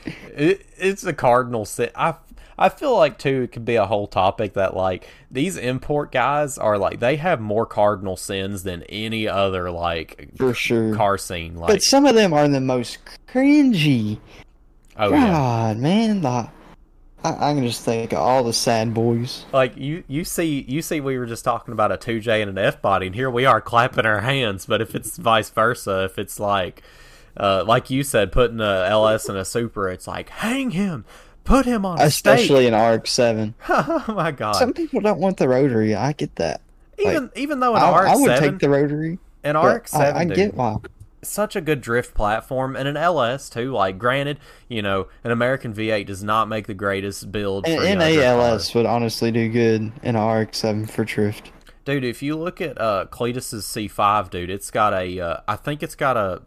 [0.04, 1.90] it, it's a cardinal sin.
[1.94, 2.14] I
[2.62, 6.58] I feel like too it could be a whole topic that like these import guys
[6.58, 10.94] are like they have more cardinal sins than any other like for sure.
[10.94, 11.56] car scene.
[11.56, 14.18] Like But some of them are the most cringy.
[14.96, 16.20] oh yeah, God, man.
[16.20, 16.50] The, I,
[17.24, 19.44] I can just think of all the sad boys.
[19.52, 22.48] like you you see you see we were just talking about a two J and
[22.48, 24.66] an F body, and here we are clapping our hands.
[24.66, 26.80] But if it's vice versa, if it's like
[27.36, 31.04] uh, like you said, putting a LS and a Supra, it's like hang him,
[31.44, 32.04] put him on a.
[32.04, 33.54] Especially in RX-7.
[33.68, 34.56] oh my god!
[34.56, 35.94] Some people don't want the rotary.
[35.94, 36.60] I get that.
[36.98, 39.18] even even though an I, I would take the rotary.
[39.44, 40.76] an but RX seven I, I get why.
[41.22, 43.72] such a good drift platform and an LS too.
[43.72, 47.66] Like, granted, you know, an American V8 does not make the greatest build.
[47.66, 48.36] An for, you know, drift cars.
[48.38, 51.50] NALS would honestly do good in a RX-7 for drift.
[51.84, 52.04] dude.
[52.04, 55.20] If you look at uh, Cleetus's C5, dude, it's got a.
[55.20, 56.42] Uh, I think it's got a.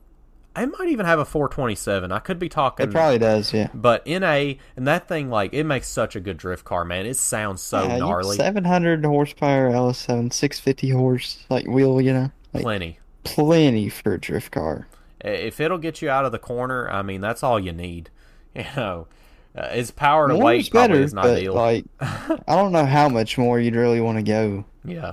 [0.55, 2.11] It might even have a 427.
[2.11, 2.87] I could be talking.
[2.87, 3.69] It probably does, yeah.
[3.73, 7.05] But NA and that thing, like, it makes such a good drift car, man.
[7.05, 8.37] It sounds so yeah, gnarly.
[8.37, 12.99] 700 horsepower LS7, 650 horse like wheel, you know, like Plenty.
[13.23, 14.87] plenty for a drift car.
[15.21, 18.09] If it'll get you out of the corner, I mean, that's all you need.
[18.55, 19.07] You know,
[19.53, 21.53] uh, its power to weight probably better, is not but ideal.
[21.55, 25.11] like I don't know how much more you'd really want to go, yeah.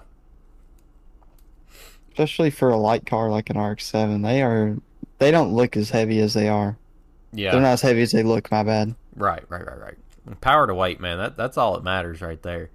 [2.10, 4.22] especially for a light car like an RX-7.
[4.22, 4.76] They are
[5.22, 6.76] they don't look as heavy as they are.
[7.32, 7.52] Yeah.
[7.52, 8.50] They're not as heavy as they look.
[8.50, 8.94] My bad.
[9.16, 10.40] Right, right, right, right.
[10.40, 11.18] Power to weight, man.
[11.18, 12.70] That that's all that matters right there.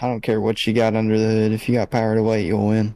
[0.00, 1.52] I don't care what you got under the hood.
[1.52, 2.94] If you got power to weight, you'll win.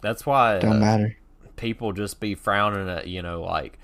[0.00, 1.16] That's why Don't uh, matter.
[1.56, 3.78] people just be frowning at you know like,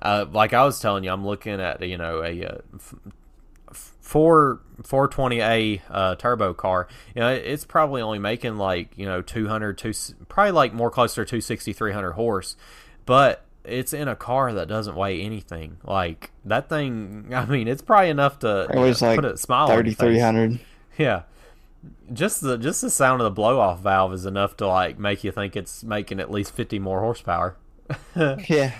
[0.00, 2.58] uh, like I was telling you, I'm looking at you know a uh,
[4.12, 6.88] f- f- four 420a uh, turbo car.
[7.14, 9.92] You know, it's probably only making like you know 200, two,
[10.28, 12.56] probably like more closer to 260, 300 horse,
[13.06, 15.78] but it's in a car that doesn't weigh anything.
[15.84, 19.32] Like that thing, I mean, it's probably enough to It was you know, like put
[19.32, 20.60] a smile on 3300.
[20.98, 21.22] Yeah.
[22.12, 25.24] Just the just the sound of the blow off valve is enough to like make
[25.24, 27.56] you think it's making at least fifty more horsepower.
[28.16, 28.72] Yeah,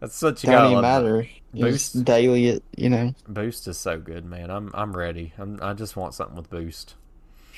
[0.00, 1.26] That's such you don't even matter.
[1.52, 2.04] Boost.
[2.04, 3.14] Daily you know.
[3.28, 4.50] Boost is so good, man.
[4.50, 5.32] I'm I'm ready.
[5.38, 6.94] I'm, I just want something with boost.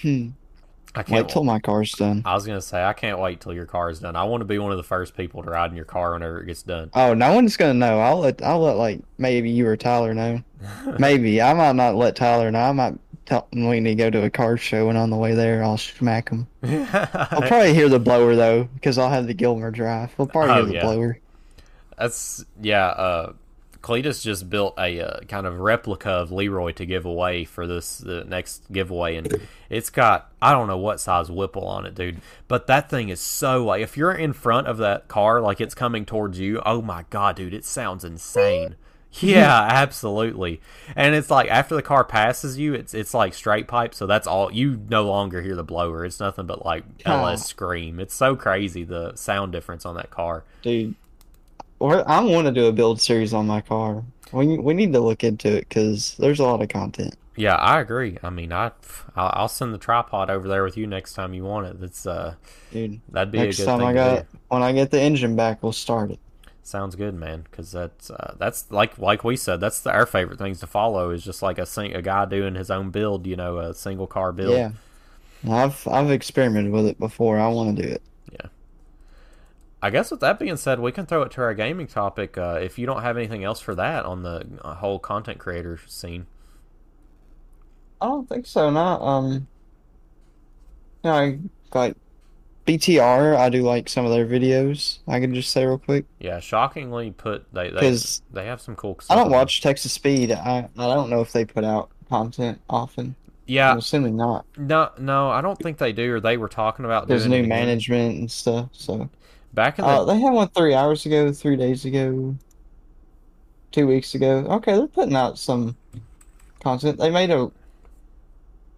[0.01, 0.31] Hmm.
[0.95, 1.25] I can't.
[1.27, 2.23] Wait till my car's done.
[2.27, 4.15] I was gonna say I can't wait till your car is done.
[4.17, 6.41] I want to be one of the first people to ride in your car whenever
[6.43, 6.91] it gets done.
[6.95, 8.01] Oh, no one's gonna know.
[8.01, 10.43] I'll let I'll let like maybe you or Tyler know.
[10.99, 12.61] maybe I might not let Tyler know.
[12.61, 15.17] I might tell him we need to go to a car show, and on the
[15.17, 16.47] way there, I'll smack him.
[16.63, 20.11] I'll probably hear the blower though, because I'll have the Gilmer drive.
[20.19, 20.83] We'll probably Oh, hear the yeah.
[20.83, 21.19] blower.
[21.99, 22.87] That's yeah.
[22.87, 23.33] Uh,
[23.83, 27.99] Cleetus just built a uh, kind of replica of Leroy to give away for this
[27.99, 32.23] the next giveaway, and it's got I don't know what size Whipple on it, dude.
[32.49, 35.75] But that thing is so like if you're in front of that car, like it's
[35.75, 36.63] coming towards you.
[36.65, 38.77] Oh my god, dude, it sounds insane.
[39.15, 40.61] Yeah, absolutely.
[40.97, 44.27] And it's like after the car passes you, it's it's like straight pipe, so that's
[44.27, 46.05] all you no longer hear the blower.
[46.05, 46.85] It's nothing but like.
[47.05, 48.01] LS scream.
[48.01, 50.45] It's so crazy the sound difference on that car.
[50.63, 50.95] Dude,
[51.83, 54.05] I want to do a build series on my car.
[54.33, 57.17] We we need to look into it because there's a lot of content.
[57.37, 58.19] Yeah, I agree.
[58.23, 58.73] I mean, I
[59.17, 61.81] I'll send the tripod over there with you next time you want it.
[61.81, 62.35] That's uh,
[62.71, 65.37] Dude, that'd be next a good time thing I got when I get the engine
[65.37, 66.19] back, we'll start it.
[66.63, 67.45] Sounds good, man.
[67.51, 71.11] Because that's uh, that's like like we said, that's the, our favorite things to follow
[71.11, 73.27] is just like a sing- a guy doing his own build.
[73.27, 74.57] You know, a single car build.
[74.57, 74.71] Yeah,
[75.51, 77.39] I've I've experimented with it before.
[77.39, 78.03] I want to do it.
[79.85, 82.39] I guess with that being said, we can throw it to our gaming topic.
[82.39, 85.79] Uh, if you don't have anything else for that on the uh, whole content creator
[85.89, 86.27] scene.
[88.01, 88.71] I don't think so.
[88.71, 89.49] Not um.
[91.03, 91.39] Know, I
[91.75, 91.97] like
[92.67, 93.37] BTR.
[93.37, 95.01] I do like some of their videos.
[95.09, 97.97] I can just say real quick Yeah, shockingly put they they,
[98.33, 98.99] they have some cool.
[99.11, 100.31] I don't watch Texas Speed.
[100.31, 103.17] I I don't know if they put out content often.
[103.47, 104.47] Yeah, I'm assuming not.
[104.57, 106.15] no, no, I don't think they do.
[106.15, 108.69] Or they were talking about There's new management and stuff.
[108.73, 109.11] So
[109.55, 112.35] Back in the uh, they had one three hours ago, three days ago,
[113.71, 114.47] two weeks ago.
[114.49, 115.77] Okay, they're putting out some
[116.61, 116.99] content.
[116.99, 117.51] They made a.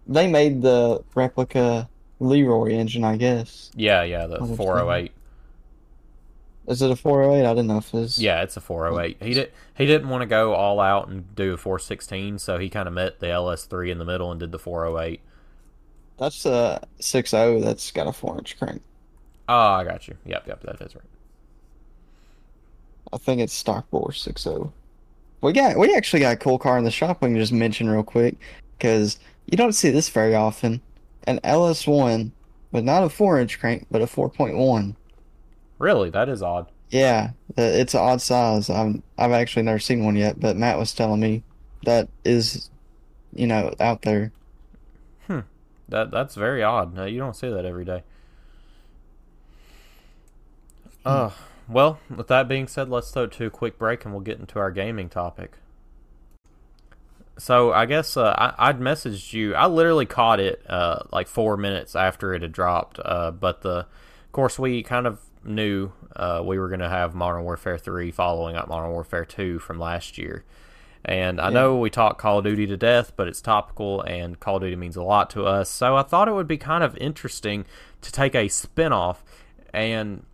[0.07, 3.71] They made the replica Leroy engine, I guess.
[3.75, 5.11] yeah, yeah, the 408.
[6.67, 7.45] Is it a 408?
[7.45, 8.21] I didn't know if it is.
[8.21, 9.21] Yeah, it's a 408.
[9.21, 12.69] He did he didn't want to go all out and do a 416, so he
[12.69, 15.21] kind of met the LS3 in the middle and did the 408.
[16.17, 18.81] That's a 6.0 that's got a 4 inch crank.
[19.47, 20.15] Oh, I got you.
[20.25, 21.03] Yep, yep, that is right.
[23.13, 24.71] I think it's stock bore 6.0.
[25.41, 27.89] We got we actually got a cool car in the shop we can just mention
[27.89, 28.35] real quick
[28.77, 30.81] because you don't see this very often.
[31.27, 32.31] An LS1
[32.71, 34.95] but not a 4 inch crank but a 4.1.
[35.77, 36.67] Really, that is odd.
[36.89, 38.69] Yeah, it's an odd size.
[38.69, 41.43] I'm I've actually never seen one yet, but Matt was telling me
[41.83, 42.69] that is,
[43.33, 44.31] you know, out there.
[45.27, 45.41] Hmm.
[45.89, 46.97] That that's very odd.
[47.07, 48.03] You don't see that every day.
[51.05, 51.29] Uh,
[51.67, 54.59] well, with that being said, let's throw to a quick break and we'll get into
[54.59, 55.57] our gaming topic.
[57.37, 59.55] So I guess uh, I, I'd messaged you.
[59.55, 62.99] I literally caught it uh, like four minutes after it had dropped.
[63.03, 67.13] Uh, but the, of course, we kind of knew uh, we were going to have
[67.13, 70.45] Modern Warfare Three following up Modern Warfare Two from last year,
[71.07, 74.55] And I know we talk Call of Duty to death, but it's topical, and Call
[74.55, 75.69] of Duty means a lot to us.
[75.69, 77.65] So I thought it would be kind of interesting
[78.01, 79.23] to take a spin off.
[79.71, 80.25] And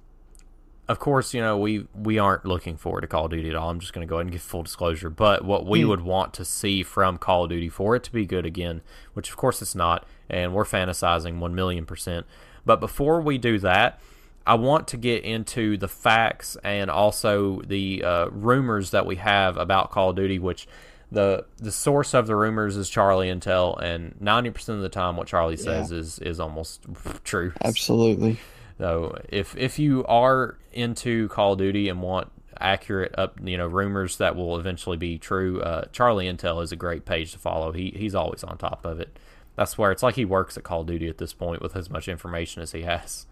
[0.91, 3.69] of course, you know, we, we aren't looking forward to Call of Duty at all.
[3.69, 5.09] I'm just going to go ahead and give full disclosure.
[5.09, 5.89] But what we Hmm.
[5.89, 8.81] would want to see from Call of Duty for it to be good again,
[9.13, 12.25] which of course it's not, and we're fantasizing 1 million percent.
[12.65, 13.99] But before we do that,
[14.45, 19.55] I want to get into the facts and also the uh, rumors that we have
[19.57, 20.67] about Call of Duty, which
[21.11, 25.17] the the source of the rumors is Charlie Intel, and ninety percent of the time,
[25.17, 26.85] what Charlie says is is almost
[27.23, 27.51] true.
[27.63, 28.37] Absolutely.
[28.81, 33.67] So if if you are into Call of Duty and want accurate up you know
[33.67, 37.73] rumors that will eventually be true, uh, Charlie Intel is a great page to follow.
[37.73, 39.19] He he's always on top of it.
[39.55, 41.91] That's where it's like he works at Call of Duty at this point with as
[41.91, 43.27] much information as he has.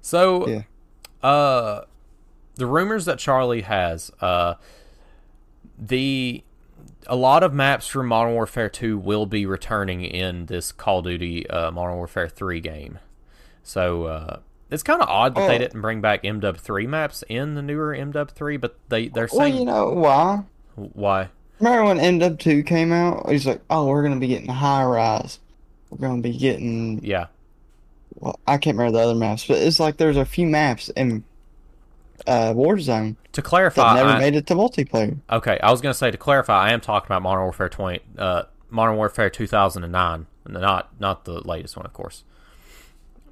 [0.00, 0.62] So, Yeah.
[1.28, 1.82] uh,
[2.54, 4.54] the rumors that Charlie has, uh,
[5.76, 6.44] the
[7.08, 11.06] a lot of maps from Modern Warfare 2 will be returning in this Call of
[11.06, 13.00] Duty uh, Modern Warfare 3 game.
[13.70, 15.58] So uh, it's kind of odd that they Oh.
[15.58, 19.40] didn't bring back MW 3 maps in the newer MW 3, but they they're saying.
[19.52, 20.42] Well, you know why?
[20.74, 21.28] why.
[21.60, 23.28] Remember when MW2 came out?
[23.30, 25.38] He's like, oh, we're gonna be getting high rise.
[25.90, 27.00] We're gonna be getting.
[27.04, 27.26] Yeah,
[28.16, 31.22] Well, I can't remember the other maps, but it's like there's a few maps in
[32.26, 35.16] uh, Warzone to that clarify, never I- made it to multiplayer.
[35.30, 38.00] Okay, I was going to say to clarify, I am talking about Modern Warfare 20,
[38.18, 42.24] uh, Modern Warfare 2009, not not the latest one, of course.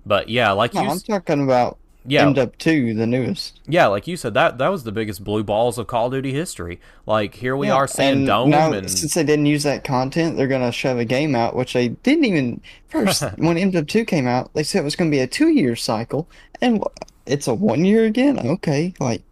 [0.07, 3.61] But yeah, like No, you, I'm talking about yeah, MW2, the newest.
[3.67, 6.33] yeah, like you said, that that was the biggest blue balls of Call of Duty
[6.33, 6.81] history.
[7.07, 9.83] Like here we Yeah, are seeing and Dome, now, and since they didn't use that
[9.85, 13.33] content, they're gonna shove a game out, which they didn't even first.
[13.37, 16.29] when MW2 came out, they said it was gonna be a two-year cycle,
[16.61, 16.83] and
[17.27, 18.39] it's a one year again.
[18.39, 19.25] Okay, like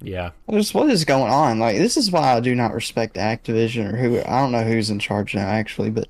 [0.00, 1.58] yeah, what is what is going on?
[1.58, 4.90] Like this is why I do not respect Activision or who I don't know who's
[4.90, 6.08] in charge now actually, but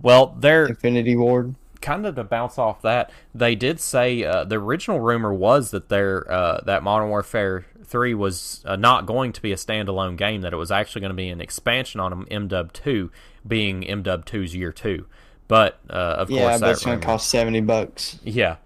[0.00, 1.54] well, they're Infinity Ward.
[1.86, 5.88] Kind of to bounce off that, they did say uh, the original rumor was that
[5.88, 10.40] their uh, that Modern Warfare Three was uh, not going to be a standalone game;
[10.40, 13.10] that it was actually going to be an expansion on MW Two,
[13.46, 15.06] being MW 2's year two.
[15.48, 18.18] But uh, of Yeah, course, but that it's gonna cost seventy bucks.
[18.24, 18.56] yeah.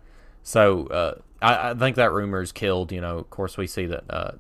[0.43, 2.91] So uh, I, I think that rumor is killed.
[2.91, 4.05] You know, of course, we see that.
[4.09, 4.33] Uh,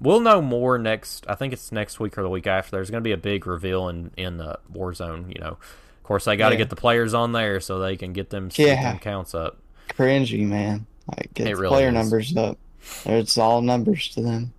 [0.00, 1.26] we'll know more next.
[1.28, 2.76] I think it's next week or the week after.
[2.76, 5.34] There's going to be a big reveal in in the Warzone.
[5.34, 5.58] You know,
[6.08, 6.58] course, they got to Yeah.
[6.58, 8.82] get the players on there so they can get them, Yeah.
[8.82, 9.58] them counts up.
[9.90, 10.86] Cringy, man.
[11.16, 11.94] Like get really player is.
[11.94, 12.58] numbers up.
[13.06, 14.52] It's all numbers to them.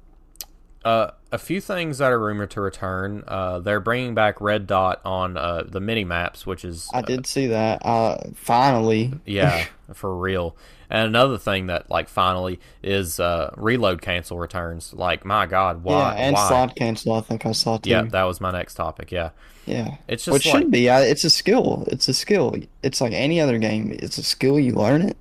[0.83, 3.23] Uh, a few things that are rumored to return.
[3.27, 7.27] Uh, they're bringing back Red Dot on uh, the mini maps, which is I did
[7.27, 7.85] see that.
[7.85, 9.13] Uh, finally.
[9.25, 10.55] yeah for real.
[10.89, 14.93] And another thing that like finally is uh, reload cancel returns.
[14.93, 16.15] Like my God, why?
[16.15, 16.47] Yeah, and why?
[16.47, 17.13] slide cancel.
[17.13, 17.89] I think I saw too.
[17.89, 19.12] Yeah, that was my next topic.
[19.12, 19.30] Yeah,
[19.67, 19.97] Yeah.
[20.08, 20.89] it's just Which like should be.
[20.89, 21.84] I, it's a skill.
[21.88, 22.56] It's a skill.
[22.82, 23.95] It's like any other game.
[23.99, 24.60] It's a skill.
[24.60, 25.15] You learn it.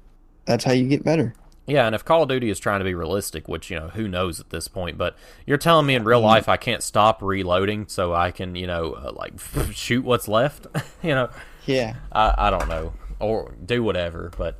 [0.46, 1.35] That's how you get better.
[1.66, 1.85] yeah.
[1.85, 4.40] And if Call of Duty is trying to be realistic, which you know who knows
[4.40, 6.09] at this point, but you're telling me in Mm-hmm.
[6.09, 9.35] real life I can't stop reloading so I can you know uh, like
[9.72, 10.66] shoot what's left.
[11.02, 11.28] you know,
[11.66, 11.96] Yeah.
[12.11, 14.59] I, I don't know or do whatever, but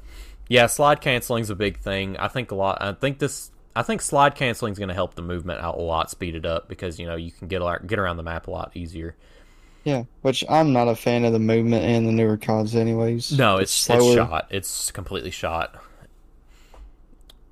[0.49, 2.17] yeah, slide canceling is a big thing.
[2.17, 2.79] I think a lot.
[2.81, 3.51] I think this.
[3.77, 6.45] I think slide canceling is going to help the movement out a lot, speed it
[6.45, 9.15] up because you know you can get get around the map a lot easier.
[9.85, 10.05] Yeah.
[10.23, 13.33] Which I'm not a fan of the movement and the newer CODs, anyways.
[13.33, 14.15] No, it's it's, slower.
[14.17, 14.49] shot.
[14.51, 15.77] It's completely shot.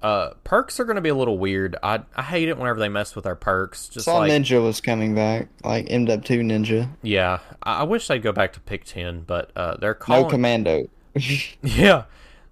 [0.02, 1.76] Uh, perks are going to be a little weird.
[1.82, 3.88] I I hate it whenever they mess with our perks.
[3.88, 6.90] Just Saw like Ninja was coming back, like MW2 Ninja.
[7.02, 10.28] yeah, I, I wish they'd go back to pick ten, but uh, they're calling No
[10.28, 10.88] commando.
[11.62, 12.04] yeah.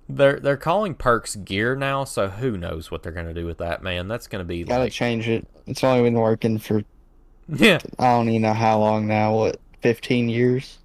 [0.09, 3.83] They're they're calling perks gear now, so who knows what they're gonna do with that,
[3.83, 4.07] man?
[4.09, 5.47] That's gonna be Gotta like change it.
[5.67, 6.83] It's only been working for
[7.49, 9.35] yeah, I don't even know how long now.
[9.35, 10.79] What, 15 years?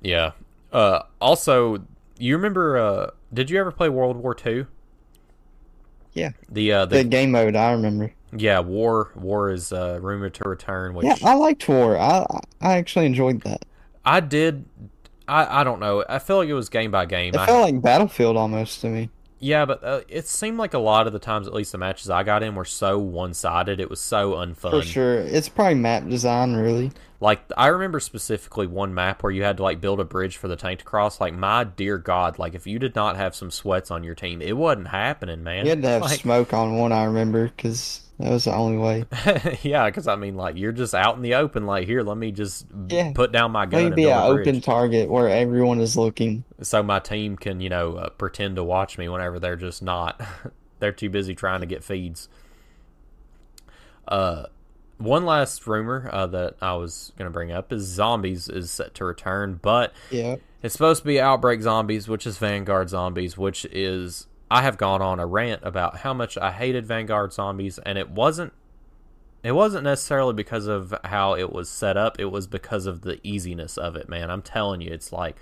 [0.00, 0.32] yeah.
[0.72, 1.82] Uh, also,
[2.18, 2.78] you remember?
[2.78, 4.66] Uh, did you ever play World War Two?
[6.12, 6.30] Yeah.
[6.48, 8.12] The uh, The the game mode, I remember.
[8.36, 11.96] yeah, war war is uh, rumored to return, which Yeah, I liked War.
[11.98, 12.24] I
[12.60, 13.64] I actually enjoyed that.
[14.04, 14.64] I did.
[15.30, 16.04] I, I don't know.
[16.08, 17.34] I feel like it was game by game.
[17.34, 19.10] It I, felt like Battlefield almost to me.
[19.38, 22.10] yeah, but uh, it seemed like a lot of the times, at least the matches
[22.10, 23.78] I got in, were so one sided.
[23.78, 24.70] It was so unfun.
[24.70, 25.20] For sure.
[25.20, 26.90] It's probably map design, really.
[27.22, 30.48] Like I remember specifically one map where you had to like build a bridge for
[30.48, 31.20] the tank to cross.
[31.20, 34.40] Like my dear God, like if you did not have some sweats on your team,
[34.40, 35.66] it wasn't happening, man.
[35.66, 38.78] You had to have Like- smoke on one, I remember, because that was the only
[38.78, 39.04] way.
[39.62, 41.66] yeah, because I mean, like you're just out in the open.
[41.66, 43.12] Like here, let me just Yeah.
[43.14, 46.44] put down my gun Maybe an open target where everyone is looking.
[46.62, 50.18] so my team can you know uh, pretend to watch me whenever they're just not.
[50.78, 52.30] they're too busy trying to get feeds.
[54.08, 54.44] Uh,
[55.00, 58.94] one last rumor uh, that I was going to bring up is zombies is set
[58.94, 60.36] to return, but Yeah.
[60.62, 65.00] it's supposed to be Outbreak Zombies, which is Vanguard Zombies, which is I have gone
[65.02, 68.52] on a rant about how much I hated Vanguard Zombies, and it wasn't
[69.42, 73.18] it wasn't necessarily because of how it was set up, it was because of the
[73.22, 74.30] easiness of it, man.
[74.30, 75.36] I'm telling you, it's like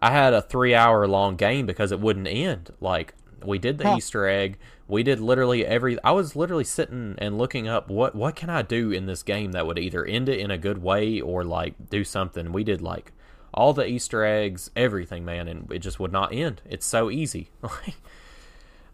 [0.00, 2.70] I had a three hour long game because it wouldn't end.
[2.80, 3.14] Like
[3.44, 3.96] we did the Huh.
[3.96, 8.36] Easter egg, we did literally every I was literally sitting and looking up what what
[8.36, 11.20] can I do in this game that would either end it in a good way
[11.20, 12.52] or like do something.
[12.52, 13.12] We did like
[13.52, 16.62] all the Easter eggs, everything, man, and it just would not end.
[16.68, 17.50] It's so easy.
[17.62, 17.96] Like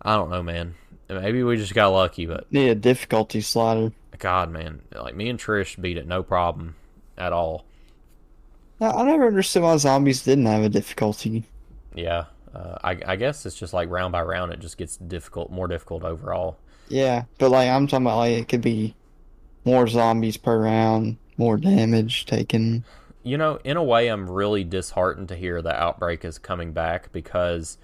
[0.02, 0.74] I don't know, man.
[1.08, 3.92] Maybe we just got lucky, but Need a difficulty slider.
[4.18, 6.76] God, man, like me and Trish beat it no problem
[7.18, 7.64] at all.
[8.80, 11.44] Now, I never understood why zombies didn't have a difficulty.
[11.94, 12.26] Yeah,
[12.56, 15.68] uh, I, I guess it's just like round by round, it just gets difficult, more
[15.68, 16.56] difficult overall.
[16.88, 18.94] Yeah, but like I'm talking about, like it could be
[19.64, 22.84] more zombies per round, more damage taken.
[23.22, 27.12] You know, in a way, I'm really disheartened to hear the outbreak is coming back
[27.12, 27.76] because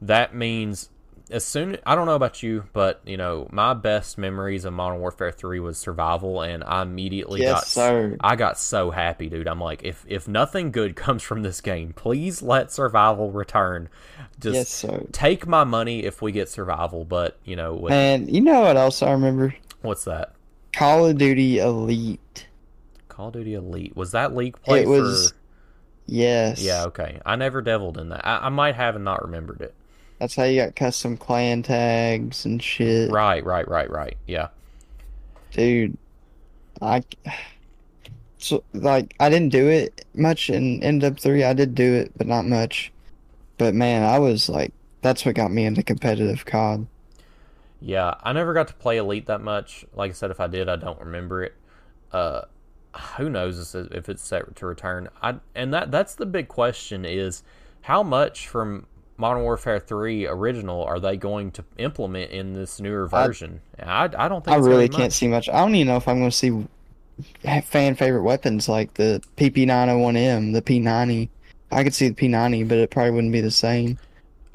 [0.00, 0.88] that means
[1.30, 5.00] as soon I don't know about you, but you know, my best memories of Modern
[5.00, 8.16] Warfare 3 was survival and I immediately Yes, got sir.
[8.20, 9.46] I got so happy, dude.
[9.48, 13.88] I'm like if if nothing good comes from this game, please let survival return.
[14.40, 15.06] Just yes, sir.
[15.12, 18.76] take my money if we get survival, but you know, with, And you know what
[18.76, 19.54] else I remember?
[19.82, 20.34] what's that?
[20.72, 22.46] Call of Duty Elite.
[23.08, 23.96] Call of Duty Elite.
[23.96, 25.36] Was that league play It was- for
[26.06, 26.60] Yes.
[26.60, 27.20] Yeah, okay.
[27.24, 28.26] I never deviled in that.
[28.26, 29.74] I, I might have and not remembered it.
[30.20, 33.10] That's how you got custom clan tags and shit.
[33.10, 34.16] Right, right, right, right.
[34.26, 34.48] Yeah.
[35.50, 35.96] Dude,
[36.82, 37.02] I
[38.36, 41.46] so like I didn't do it much in MW3.
[41.46, 42.92] I did do it, but not much.
[43.56, 46.86] But man, I was like, that's what got me into competitive COD.
[47.80, 49.86] Yeah, I never got to play Elite that much.
[49.94, 51.54] Like I said, if I did, I don't remember it.
[52.12, 52.42] Uh,
[53.16, 55.08] who knows if it's set to return?
[55.22, 57.42] I and that that's the big question is
[57.82, 58.86] how much from
[59.20, 63.60] Modern Warfare 3 original are they going to implement in this newer version?
[63.78, 65.48] I, I, don't think I really can't see much.
[65.50, 66.66] I don't even know if I'm going to see
[67.64, 71.28] fan favorite weapons like the PP90M1, the P90.
[71.70, 73.98] I could see the P90, but it probably wouldn't be the same.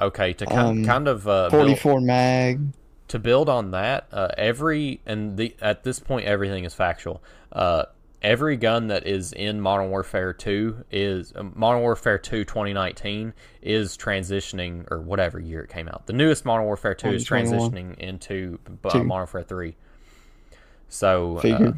[0.00, 2.60] Okay, to kind, Um, kind of uh, build- 44 mag.
[3.08, 7.22] to build on that, uh, every and the at this point everything is factual.
[7.52, 7.84] Uh,
[8.22, 13.96] every gun that is in Modern Warfare 2 is uh, Modern Warfare 2 2019 is
[13.96, 16.06] transitioning or whatever year it came out.
[16.06, 18.70] The newest Modern Warfare 2 is transitioning into uh,
[19.04, 19.76] Modern Warfare 3.
[20.88, 21.72] So uh,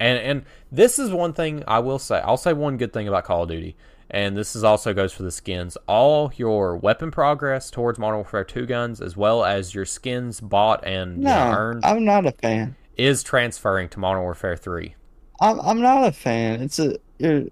[0.00, 2.18] and and this is one thing I will say.
[2.20, 3.76] I'll say one good thing about Call of Duty,
[4.10, 5.76] and this is also goes for the skins.
[5.86, 10.84] All your weapon progress towards Modern Warfare 2 guns, as well as your skins bought
[10.86, 12.76] and you know, No, earned, I'm not a fan.
[12.96, 14.94] is transferring to Modern Warfare 3.
[15.42, 16.62] I'm I'm not a fan.
[16.62, 17.44] It's a you're,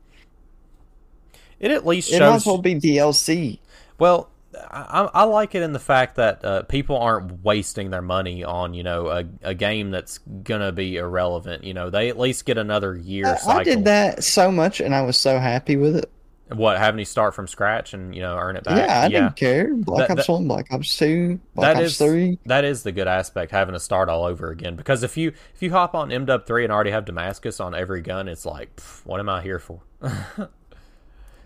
[1.59, 2.36] It at least it might shows.
[2.43, 3.59] as well be DLC.
[3.99, 4.30] Well,
[4.70, 8.74] I, I like it in the fact that uh, people aren't wasting their money on
[8.74, 11.64] you know a, a game that's gonna be irrelevant.
[11.64, 13.61] You know, they at least get another year I, cycle.
[13.61, 16.11] I did that so much, and I was so happy with it.
[16.53, 18.76] What having you start from scratch and you know earn it back?
[18.88, 19.74] Yeah, I didn't care.
[19.74, 22.38] Black That- Ops that- One, Black Ops Two, Black That Ops is Three.
[22.46, 25.62] that is the good aspect having to start all over again because if you if
[25.62, 29.05] you hop on MW three and already have Damascus on every gun, it's like pff,
[29.07, 29.80] what am I here for?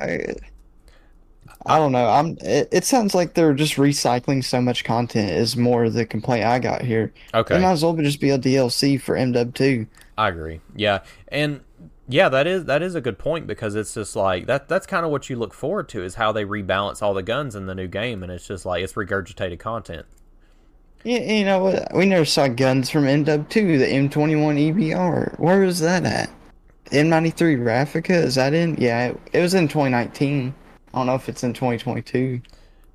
[0.01, 0.35] I,
[1.67, 2.09] I don't know.
[2.09, 2.37] I'm.
[2.41, 5.31] It, it sounds like they're just recycling so much content.
[5.31, 7.13] Is more the complaint I got here.
[7.33, 9.87] okay, It might as well just be a DLC for MW Two.
[10.19, 10.61] I agree.
[10.75, 11.61] Yeah, and
[12.09, 14.69] yeah, that is that is a good point because it's just like that.
[14.69, 17.55] That's kind of what you look forward to is how they rebalance all the guns
[17.55, 20.07] in the new game, and it's just like it's regurgitated content.
[21.03, 21.85] You, you know?
[21.95, 23.79] We never saw guns from MW Two.
[23.79, 25.39] The M21 EBR.
[25.39, 26.31] Where was that at?
[26.87, 28.23] M93 Raffica.
[28.23, 28.77] Is that in?
[28.77, 30.55] Yeah, it, it was in 2019.
[30.93, 32.43] I don't know if it's in 2022.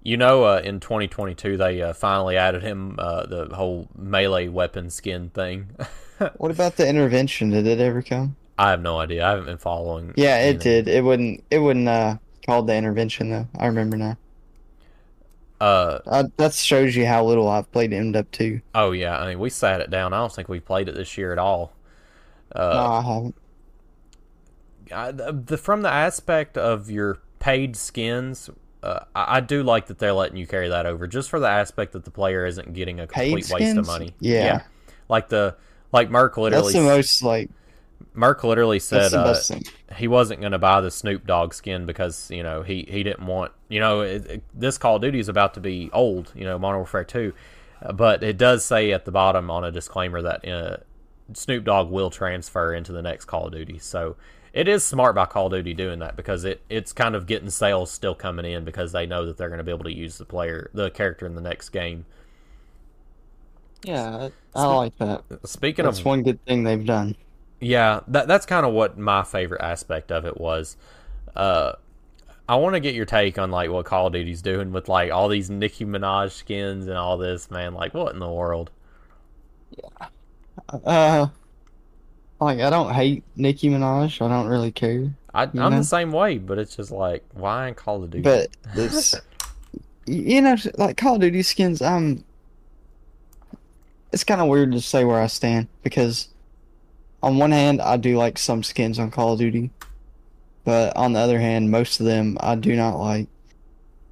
[0.03, 4.89] You know, uh, in 2022, they uh, finally added him uh, the whole melee weapon
[4.89, 5.69] skin thing.
[6.35, 7.51] What about the intervention?
[7.51, 8.35] Did it ever come?
[8.59, 9.25] I have no idea.
[9.25, 10.13] I haven't been following.
[10.17, 10.89] Yeah, it did.
[10.89, 11.45] It wouldn't.
[11.49, 13.47] It wouldn't uh called the intervention though.
[13.57, 14.17] I remember now.
[15.61, 18.61] Uh, Uh, that shows you how little I've played MW two.
[18.75, 19.17] oh yeah.
[19.17, 20.13] I mean, we sat it down.
[20.13, 21.73] I don't think we played it this year at all.
[22.55, 23.35] no, Uh, I haven't.
[24.91, 28.49] I, the, the from the aspect of your paid skins,
[28.83, 31.47] uh, I, I do like that they're letting you carry that over, just for the
[31.47, 34.15] aspect that the player isn't getting a complete waste of money.
[34.19, 34.63] Yeah.
[35.07, 35.55] like the
[35.91, 37.49] like Merc That's the most like.
[38.13, 39.43] Merc literally said uh,
[39.95, 43.25] he wasn't going to buy the Snoop Dogg skin because you know he he didn't
[43.25, 46.43] want you know it, it- this Call of Duty is about to be old, you
[46.43, 47.33] know Modern Warfare Two,
[47.81, 50.77] uh, but it does say at the bottom on a disclaimer that uh,
[51.33, 53.77] Snoop Dogg will transfer into the next Call of Duty.
[53.79, 54.15] So
[54.53, 57.49] it is smart by Call of Duty doing that because it it's kind of getting
[57.49, 60.17] sales still coming in because they know that they're going to be able to use
[60.17, 62.05] the player the character in the next game.
[63.83, 65.23] Yeah, I, I like that.
[65.45, 67.15] Speaking That's of one good thing they've done.
[67.59, 70.77] Yeah, that that's kind of what my favorite aspect of it was.
[71.35, 71.73] Uh,
[72.47, 75.11] I want to get your take on like what Call of Duty's doing with like
[75.11, 77.73] all these Nicki Minaj skins and all this, man.
[77.73, 78.71] Like, what in the world?
[79.77, 80.07] Yeah.
[80.83, 81.27] Uh,
[82.39, 84.25] like I don't hate Nicki Minaj.
[84.25, 85.13] I don't really care.
[85.33, 85.69] I, I'm know?
[85.69, 88.23] the same way, but it's just like, why in Call of Duty?
[88.23, 89.15] But it's
[90.05, 91.81] you know like Call of Duty skins.
[91.81, 92.23] I'm.
[94.11, 96.29] It's kind of weird to say where I stand because,
[97.21, 99.69] on one hand, I do like some skins on Call of Duty,
[100.63, 103.27] but on the other hand, most of them I do not like.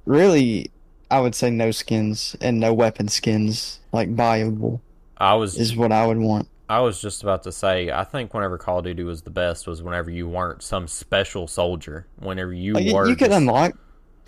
[0.04, 0.70] Really,
[1.10, 4.80] I would say no skins and no weapon skins like buyable
[5.16, 6.48] I was is what I would want.
[6.70, 9.66] I was just about to say, I think whenever Call of Duty was the best
[9.66, 12.06] was whenever you weren't some special soldier.
[12.18, 13.72] Whenever you Like, you, were, you could just- unlock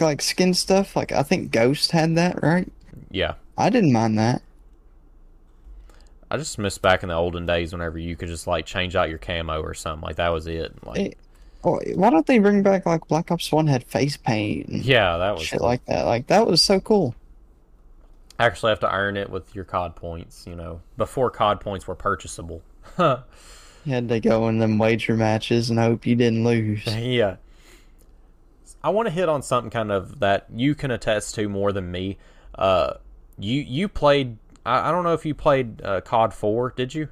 [0.01, 0.97] like skin stuff.
[0.97, 2.71] Like I think Ghost had that, right?
[3.11, 3.35] yeah.
[3.59, 4.41] I didn't mind that.
[6.31, 9.09] I just miss back in the olden days whenever you could just like change out
[9.09, 10.07] your camo or something.
[10.07, 10.75] Like that was it.
[10.87, 11.19] Like It-
[11.63, 15.19] Oh, why don't they bring back like Black Ops One had face paint and yeah,
[15.19, 15.69] that was shit cool.
[15.69, 16.07] like that?
[16.07, 17.15] Like that was so cool.
[18.39, 20.47] actually have to earn it with your COD points.
[20.47, 22.63] You know, before COD points were purchasable.
[23.87, 26.85] You had to go in them wager matches and hope you didn't lose.
[26.99, 27.37] yeah.
[28.85, 31.91] I want to hit on something kind of that you can attest to more than
[31.91, 32.19] me.
[32.55, 32.95] Uh,
[33.39, 34.37] you you played.
[34.71, 36.73] I, I don't know if you played uh, COD Four.
[36.77, 37.09] Did you?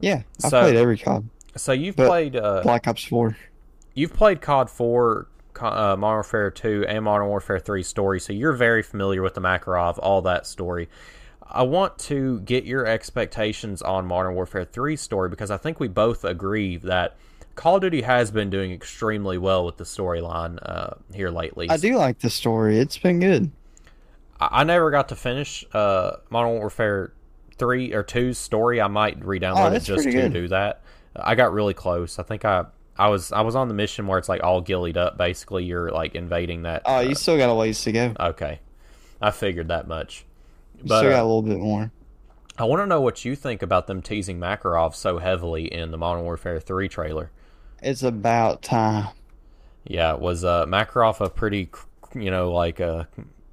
[0.00, 1.28] Yeah, I So- played every COD.
[1.56, 2.36] So you've played.
[2.36, 3.36] Uh, Black Ops Four.
[3.94, 5.26] you've played COD 4,
[5.60, 9.40] uh, Modern Warfare 2, and Modern Warfare 3 story, so you're very familiar with the
[9.40, 10.88] Makarov, all that story.
[11.42, 15.88] I want to get your expectations on Modern Warfare 3 story because I think we
[15.88, 17.16] both agree that
[17.56, 21.68] Call of Duty has been doing extremely well with the storyline uh, here lately.
[21.68, 22.78] I do like the story.
[22.78, 23.50] It's been good.
[24.40, 27.12] I, I never got to finish uh, Modern Warfare
[27.56, 28.80] 3 or 2's story.
[28.80, 30.32] I might re-download Oh, it just to good.
[30.32, 30.82] do that.
[31.16, 32.18] I got really close.
[32.18, 32.64] I think I
[32.96, 35.16] I was I was on the mission where it's like all gillied up.
[35.18, 36.82] Basically, you're like invading that.
[36.84, 38.14] Oh, uh, you still got a ways to go.
[38.20, 38.60] okay,
[39.20, 40.24] I figured that much.
[40.78, 41.90] You But still got a uh, little bit more.
[42.58, 45.96] I want to know what you think about them teasing Makarov so heavily in the
[45.98, 47.30] Modern Warfare 3 trailer.
[47.82, 49.08] It's about time.
[49.84, 51.70] Yeah, was uh, Makarov a pretty,
[52.14, 53.04] you know, like uh,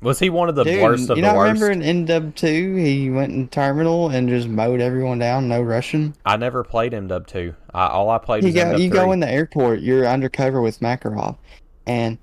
[0.01, 1.61] was he one of the Dude, worst of you the not worst?
[1.61, 6.13] remember in MW two he went in terminal and just mowed everyone down, no Russian?
[6.25, 7.55] I never played MW 2.
[7.73, 8.79] I, all I played You was go MW3.
[8.79, 11.37] you go in the airport, you're undercover with Makarov,
[11.85, 12.17] and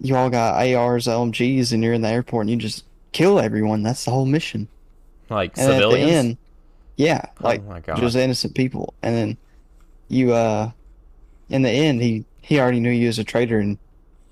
[0.00, 3.82] you all got ARs, LMGs, and you're in the airport and you just kill everyone.
[3.82, 4.68] That's the whole mission.
[5.28, 6.10] like And civilians.
[6.10, 6.36] end,
[6.96, 7.98] yeah, Oh like my god!
[7.98, 8.94] just innocent people.
[9.02, 9.36] And then
[10.08, 10.70] you, uh,
[11.50, 13.78] in the end, he he already knew you as a traitor, and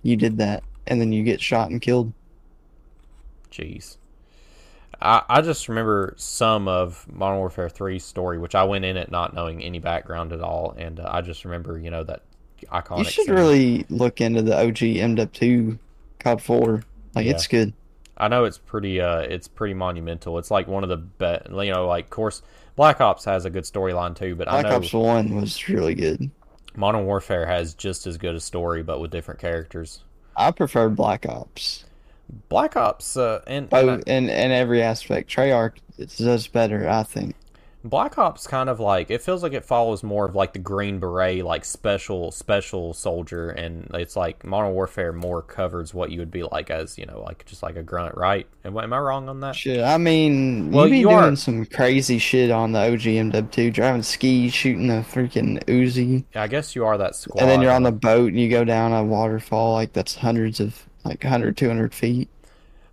[0.03, 2.13] you did that, and then you get shot and killed.
[3.51, 3.97] Jeez.
[5.01, 9.11] I, I just remember some of Modern Warfare 3's story, which I went in it
[9.11, 12.23] not knowing any background at all, and uh, I just remember, you know, that
[12.71, 12.99] iconic.
[12.99, 13.35] You should scene.
[13.35, 15.79] really look into the OG MW2
[16.19, 16.83] COD 4.
[17.15, 17.33] Like Yeah.
[17.33, 17.73] it's good.
[18.17, 19.01] I know it's pretty.
[19.01, 20.37] Uh, it's pretty monumental.
[20.39, 21.49] It's like one of the best.
[21.49, 22.43] You know, like of course,
[22.77, 25.95] Black Ops has a good storyline too, but Black I know Ops 1 was really
[25.95, 26.31] good.
[26.77, 30.05] Modern Warfare has just as good a story, but with different characters.
[30.37, 31.85] I prefer Black Ops.
[32.49, 35.31] Black Ops uh, and, and Oh, in in every aspect.
[35.31, 35.75] Treyarch
[36.17, 37.35] does better, I think.
[37.83, 40.99] Black Ops kind of like it feels like it follows more of like the Green
[40.99, 46.31] Beret, like special special soldier, and it's like Modern Warfare more covers what you would
[46.31, 48.47] be like as you know, like just like a grunt, right?
[48.67, 49.57] Am, I- am I wrong on that?
[49.57, 53.01] Shit, I mean, Well, you be you doing are- some crazy shit on the OG
[53.01, 57.41] MW2, driving skis, shooting a freaking Uzi, I guess you are that squad.
[57.41, 60.61] and then you're on the boat and you go down a waterfall like that's hundreds
[60.61, 62.29] of like 100, 200 feet.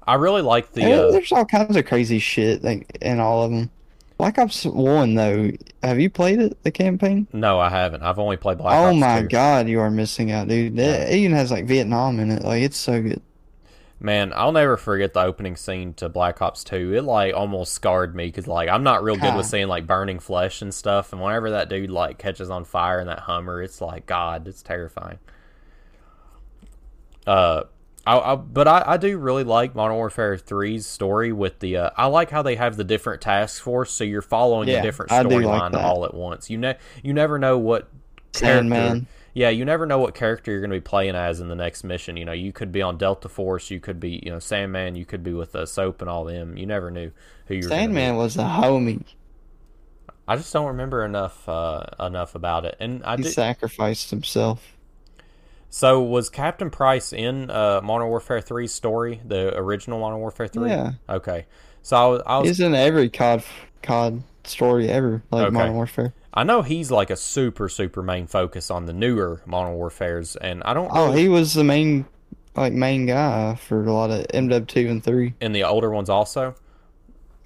[0.06, 0.84] I really like the.
[0.92, 3.70] Uh, There's all kinds of crazy shit like in all of them.
[4.18, 5.52] Black Ops One though,
[5.84, 6.58] have you played it?
[6.64, 7.28] The campaign?
[7.34, 8.02] no, I haven't.
[8.04, 8.84] I've only played Black Ops.
[8.86, 8.98] oh Ops.
[8.98, 9.28] my 2.
[9.28, 10.80] god, you are missing out, dude.
[10.80, 12.44] It even has like Vietnam in it.
[12.44, 13.22] Like it's so good.
[14.00, 16.94] Man, I'll never forget the opening scene to Black Ops 2.
[16.96, 20.20] It like almost scarred me because like I'm not real good with seeing like burning
[20.20, 21.12] flesh and stuff.
[21.14, 24.62] And whenever that dude like catches on fire in that Hummer, it's like God, it's
[24.64, 25.20] terrifying.
[27.26, 27.64] Uh,
[28.08, 31.78] I, I but I, I do really like Modern Warfare 3's story with the.
[31.78, 34.82] Uh, I like how they have the different task force, so you're following Yeah, a
[34.82, 36.50] different do like storyline all at once.
[36.50, 37.90] You ne- you never know what
[38.34, 38.70] character.
[38.70, 39.08] Sandman.
[39.34, 41.84] Yeah, you never know what character you're going to be playing as in the next
[41.84, 42.18] mission.
[42.18, 45.06] You know, you could be on Delta Force, you could be, you know, Sandman, you
[45.06, 46.58] could be with uh, Soap and all them.
[46.58, 47.12] You never knew
[47.48, 47.70] who you were.
[47.70, 49.04] Sandman was a homie.
[50.28, 52.76] I just don't remember enough uh, enough about it.
[52.80, 54.77] And I He did, sacrificed himself.
[55.70, 60.70] So was Captain Price in uh, Modern Warfare 3's story, the original Modern Warfare 3?
[60.70, 60.92] Yeah.
[61.10, 61.46] Okay.
[61.82, 63.44] So I was, I was He's in every COD
[63.82, 65.54] COD story ever, like Okay.
[65.54, 66.14] Modern Warfare.
[66.34, 70.62] I know he's like a super super main focus on the newer Modern Warfares, and
[70.64, 70.90] I don't.
[70.94, 72.06] Oh, he was the main
[72.56, 75.34] like main guy for a lot of MW two and three.
[75.42, 76.56] and the older ones also.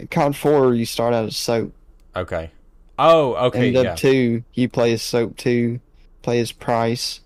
[0.09, 1.73] COD four, you start out as Soap.
[2.15, 2.51] Okay.
[2.97, 3.95] Oh, okay, MW yeah.
[3.95, 5.79] two, you play as Soap two,
[6.21, 7.21] play as Price.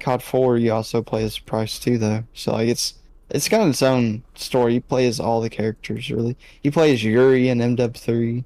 [0.00, 2.24] COD four, you also play as Price too, though.
[2.34, 2.94] So like it's
[3.30, 4.74] it's got its own story.
[4.74, 6.36] You play as all the characters really.
[6.62, 8.44] You play as Yuri in MW three.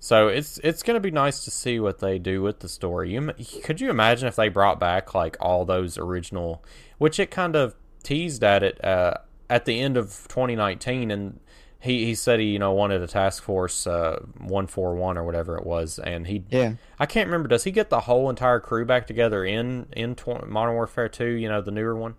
[0.00, 3.12] So it's it's gonna be nice to see what they do with the story.
[3.12, 3.32] You,
[3.62, 6.64] could you imagine if they brought back like all those original,
[6.98, 11.38] which it kind of teased at it uh, at the end of 2019, and
[11.82, 15.66] he, he said he you know wanted a task force uh, 141 or whatever it
[15.66, 16.74] was, and he Yeah.
[16.98, 17.48] I can't remember.
[17.48, 21.26] Does he get the whole entire crew back together in in tw- Modern Warfare 2?
[21.26, 22.14] You know the newer one.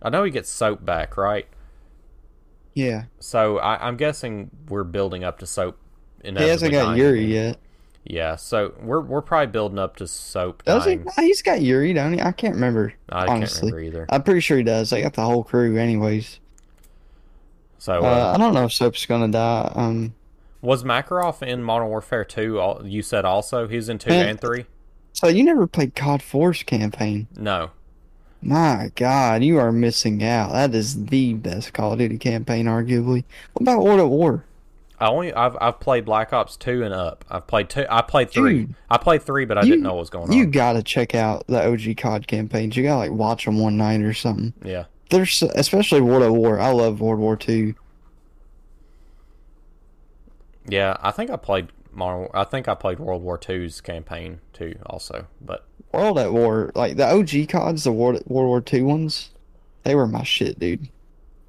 [0.00, 1.46] I know he gets Soap back, right?
[2.74, 3.04] Yeah.
[3.20, 5.78] So I, I'm guessing we're building up to Soap.
[6.24, 7.58] He hasn't got Yuri yet.
[8.04, 10.96] Yeah, so we're we're probably building up to Soap Does he?
[10.96, 11.04] dying.
[11.04, 12.20] Nah, he's got Yuri, don't he?
[12.20, 12.94] I can't remember.
[13.08, 13.70] I honestly.
[13.70, 14.06] can't remember either.
[14.08, 14.90] I'm pretty sure he does.
[14.90, 16.40] They got the whole crew, anyways.
[17.82, 19.72] So Uh, uh, I don't know if Soap's gonna die.
[19.74, 20.14] Um,
[20.60, 22.82] was Makarov in Modern Warfare 2?
[22.84, 24.28] You said also he's in 2 Man.
[24.28, 24.66] and 3?
[25.12, 27.26] so you never played COD 4's campaign?
[27.36, 27.70] No.
[28.40, 30.52] My God, you are missing out.
[30.52, 33.24] That is the best Call of Duty campaign, arguably.
[33.52, 34.44] What about World at War?
[35.00, 37.24] I only I've I've played Black Ops 2 and up.
[37.28, 38.52] I've played 2 I played 3.
[38.58, 38.74] Dude.
[38.88, 40.36] I played 3 but I You- didn't know what was going on.
[40.36, 42.76] You gotta check out the OG COD campaigns.
[42.76, 44.52] You gotta like watch them one night or something.
[44.64, 44.84] Yeah.
[45.12, 46.58] There's especially World at War.
[46.58, 47.74] I love World War Two.
[50.66, 54.74] Yeah, I think I played Modern I think I played World War 2's campaign too
[54.86, 59.30] also, but World at War, like the OG CODs, the World World War Two ones,
[59.82, 60.88] they were my shit, dude.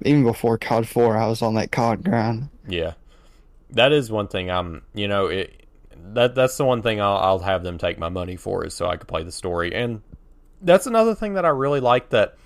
[0.04, 2.50] Even before COD Four, I was on that COD grind.
[2.68, 2.92] Yeah,
[3.70, 4.50] that is one thing.
[4.50, 5.66] I'm, you know, it
[6.12, 8.88] that that's the one thing I'll, I'll have them take my money for is so
[8.88, 10.02] I could play the story, and
[10.60, 12.36] that's another thing that I really like that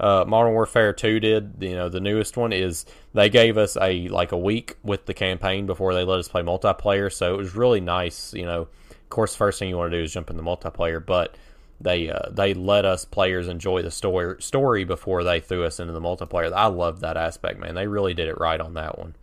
[0.00, 1.54] uh, Modern Warfare Two did.
[1.60, 5.14] You know, the newest one is they gave us a like a week with the
[5.14, 8.32] campaign before they let us play multiplayer, so it was really nice.
[8.34, 11.04] You know, of course, first thing you want to do is jump in the multiplayer,
[11.04, 11.36] but
[11.80, 15.92] they uh, they let us players enjoy the story story before they threw us into
[15.92, 16.52] the multiplayer.
[16.52, 17.74] I love that aspect, man.
[17.74, 19.14] They really did it right on that one.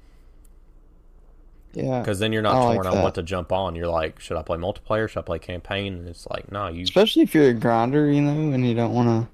[1.73, 3.75] Yeah, Because then you're not I torn like on what to jump on.
[3.75, 5.07] You're like, should I play multiplayer?
[5.07, 5.93] Should I play campaign?
[5.93, 6.83] And it's like, no, you.
[6.83, 9.29] especially if you're a grinder, you know, and you don't want to,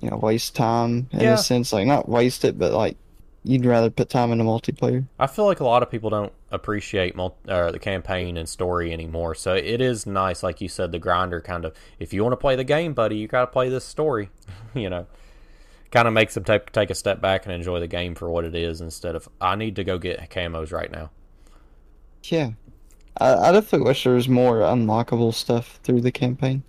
[0.00, 1.34] you know, waste time in Yeah.
[1.34, 1.72] a sense.
[1.72, 2.96] Like not waste it, but like
[3.44, 5.06] you'd rather put time into multiplayer.
[5.18, 8.92] I feel like a lot of people don't appreciate mul- uh, the campaign and story
[8.92, 9.34] anymore.
[9.34, 11.74] So it is nice, like you said, the grinder kind of.
[11.98, 14.28] If you want to play the game, buddy, you got to play this story.
[14.74, 15.06] you know,
[15.90, 18.44] kind of makes them take take a step back and enjoy the game for what
[18.44, 21.10] it is instead of I need to go get camos right now.
[22.24, 22.50] Yeah,
[23.18, 26.62] I, I definitely wish there was more unlockable stuff through the campaign,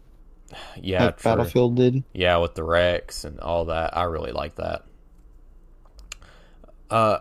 [0.82, 2.04] Yeah, like Battlefield did.
[2.14, 3.96] Yeah, with the Rex and all that.
[3.96, 4.84] I really like that.
[6.90, 7.20] Uh,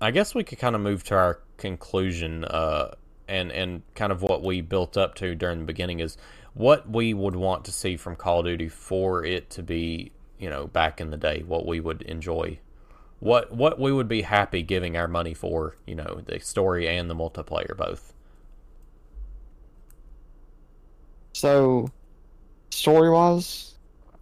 [0.00, 2.94] I guess we could kind of move to our conclusion, uh,
[3.28, 6.16] and and kind of what we built up to during the beginning is
[6.54, 10.50] what we would want to see from Call of Duty for it to be, you
[10.50, 12.58] know, back in the day, what we would enjoy,
[13.20, 17.08] what what we would be happy giving our money for, you know, the story and
[17.08, 18.12] the multiplayer both.
[21.32, 21.88] So,
[22.72, 23.74] story wise,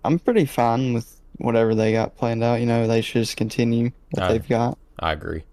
[0.04, 2.60] I'm pretty fine with whatever they got planned out.
[2.60, 4.32] You know, they should just continue what Aye.
[4.32, 4.78] they've got.
[4.98, 5.44] I agree.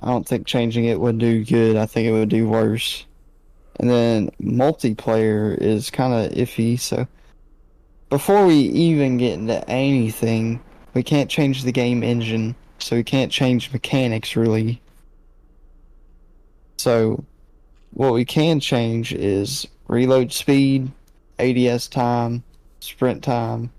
[0.00, 1.76] I don't think changing it would do good.
[1.76, 3.06] I think it would do worse.
[3.78, 6.78] And then multiplayer is kind of iffy.
[6.78, 7.06] So
[8.10, 10.60] before we even get into anything,
[10.94, 12.56] we can't change the game engine.
[12.78, 14.82] So we can't change mechanics really.
[16.78, 17.24] So
[17.92, 20.90] what we can change is reload speed,
[21.38, 22.42] ADS time,
[22.80, 23.70] sprint time.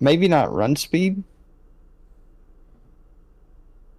[0.00, 1.22] Maybe not run speed.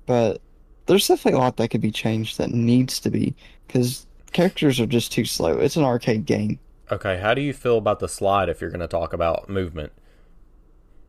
[0.06, 0.42] But
[0.88, 3.36] there's definitely a lot that could be changed that needs to be
[3.68, 5.58] because characters are just too slow.
[5.60, 6.60] It's an arcade game.
[6.92, 9.94] Okay, how do you feel about the slide if you're going to talk about movement?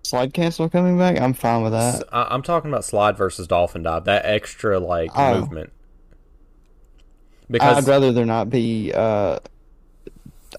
[0.05, 2.05] Slide cancel coming back, I'm fine with that.
[2.13, 4.05] I- am talking about slide versus dolphin dive.
[4.05, 5.41] That extra like Oh.
[5.41, 5.73] movement.
[7.51, 8.93] Because I'd rather there not be.
[8.93, 9.39] Uh,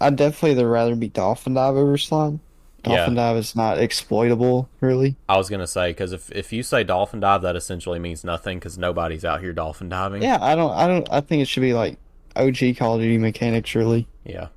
[0.01, 2.39] I'd definitely rather be dolphin dive over slide.
[2.83, 3.27] Dolphin Yeah.
[3.29, 5.15] dive is not exploitable, really.
[5.29, 8.59] I was gonna say because if if you say dolphin dive, that essentially means nothing
[8.59, 10.21] because nobody's out here dolphin diving.
[10.21, 11.97] Yeah, I don't, I don't, I think it should be like
[12.35, 14.07] OG Call of Duty mechanics, really.
[14.25, 14.47] Yeah.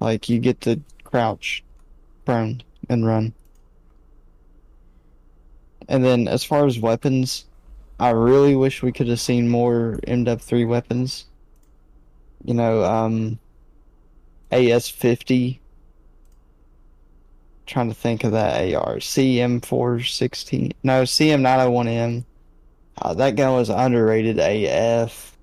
[0.00, 1.62] Like you get to crouch,
[2.24, 3.34] prone, and run.
[5.88, 7.44] And then as far as weapons,
[8.00, 11.26] I really wish we could have seen more MW3 weapons.
[12.44, 13.38] You know, um,
[14.52, 15.58] AS50.
[17.66, 18.96] Trying to think of that AR.
[18.96, 20.72] CM416.
[20.82, 22.24] No, CM901M.
[23.00, 25.36] Uh, that gun was underrated AF.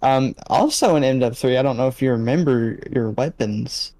[0.00, 3.92] Um, also in MW3, I don't know if you remember your weapons.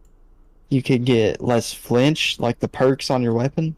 [0.68, 3.76] You could get less flinch, like the perks on your weapon.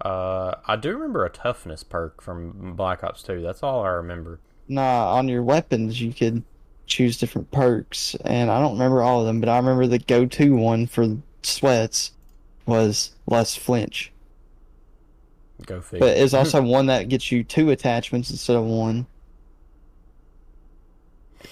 [0.00, 3.40] Uh, I do remember a toughness perk from Black Ops 2.
[3.40, 4.40] That's all I remember.
[4.68, 6.42] Nah, on your weapons you could
[6.86, 10.54] choose different perks, and I don't remember all of them, but I remember the go-to
[10.54, 12.12] one for sweats
[12.66, 14.12] was less flinch.
[15.66, 16.06] Go figure.
[16.06, 19.06] But it's also one that gets you two attachments instead of one.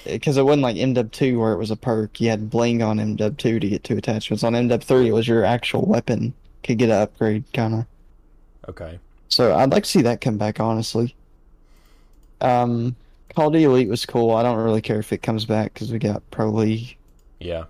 [0.04, 2.20] Because it wasn't like MW2 where it was a perk.
[2.20, 4.42] You had bling on MW2 to get two attachments.
[4.42, 6.34] On MW3, it was your actual weapon.
[6.64, 7.86] Could get an upgrade, kind of.
[8.68, 8.98] okay.
[9.28, 11.14] So I'd like to see that come back, honestly.
[12.40, 12.96] Um,
[13.34, 14.32] Call of Duty Elite was cool.
[14.32, 16.96] I don't really care if it comes back because we got Pro League.
[17.40, 17.64] Yeah.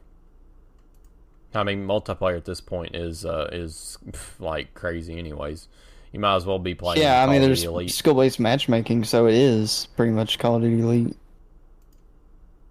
[1.55, 3.99] I mean, multiplayer at this point is uh, is
[4.39, 5.19] like crazy.
[5.19, 5.69] Anyways,
[6.13, 7.03] you might as well be playing.
[7.03, 7.91] yeah, I mean, there's Elite.
[7.91, 11.17] skill-based matchmaking, so it is pretty much Call of Duty Elite.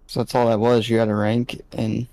[0.08, 0.88] So that's all that was.
[0.88, 2.06] You had a rank, and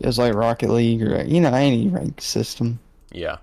[0.00, 2.80] it was like Rocket League or you know any rank system.
[3.12, 3.36] Yeah.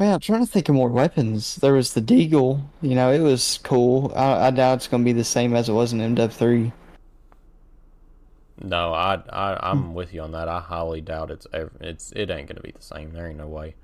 [0.00, 1.56] Man, I'm trying to think of more weapons.
[1.56, 2.62] There was the Deagle.
[2.80, 4.10] You know, it was cool.
[4.16, 6.72] I, I doubt it's gonna be the same as it was in MW3.
[8.62, 9.58] No, I I.
[9.70, 10.48] I'm with you on that.
[10.48, 13.12] I highly doubt it's ever, it's it ain't gonna be the same.
[13.12, 13.74] There ain't no way.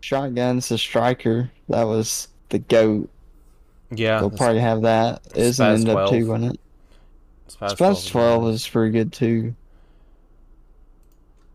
[0.00, 1.50] Shotguns, the Striker.
[1.68, 3.10] That was the goat.
[3.90, 4.20] Yeah.
[4.20, 5.24] They'll probably have that.
[5.30, 6.10] Spaz in 12.
[6.12, 6.60] MW2, wasn't it?
[7.48, 9.56] Spaz Spaz 12 was- was pretty good too.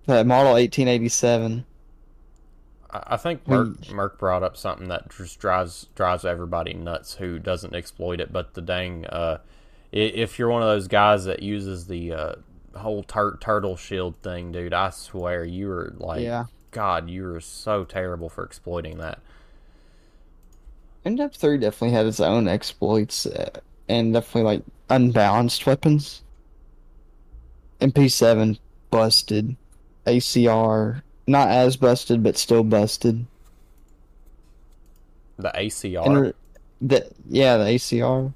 [0.08, 1.64] That model 1887.
[2.94, 7.74] I think Merc, Merc brought up something that just drives drives everybody nuts who doesn't
[7.74, 8.34] exploit it.
[8.34, 9.38] But the dang, uh,
[9.92, 12.36] if you're one of those guys that uses the uh,
[12.76, 16.46] whole tur- turtle shield thing, dude, I swear you were like, Yeah.
[16.72, 19.20] God, you were so terrible for exploiting that.
[21.06, 23.50] MW3 definitely had its own exploits uh,
[23.90, 26.22] and definitely like unbalanced weapons.
[27.80, 29.56] MP7 busted.
[30.06, 31.02] ACR
[31.32, 33.26] not as busted but still busted.
[35.38, 36.34] The ACR.
[36.82, 38.34] The yeah, the ACR.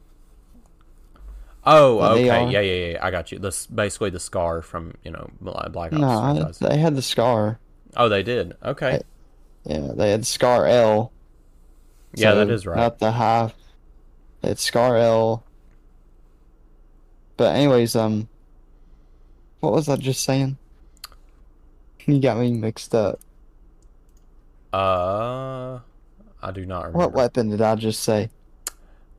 [1.66, 2.52] oh, the okay, AR.
[2.52, 3.00] yeah, yeah, yeah.
[3.06, 3.40] I got you.
[3.40, 6.00] This basically the scar from you know Black Ops.
[6.00, 7.60] Nah, they had the scar.
[7.98, 8.56] Oh, they did.
[8.64, 9.02] Okay.
[9.66, 11.12] Yeah, they had Scar L.
[12.14, 12.78] Yeah, that is right.
[12.78, 13.54] Not the high.
[14.44, 15.44] It's Scar L.
[17.38, 18.30] But anyways, um,
[19.60, 20.58] what was I just saying?
[22.06, 23.20] You got me mixed up.
[24.72, 25.80] Uh,
[26.42, 26.98] I do not remember.
[27.00, 28.30] What weapon did I just say?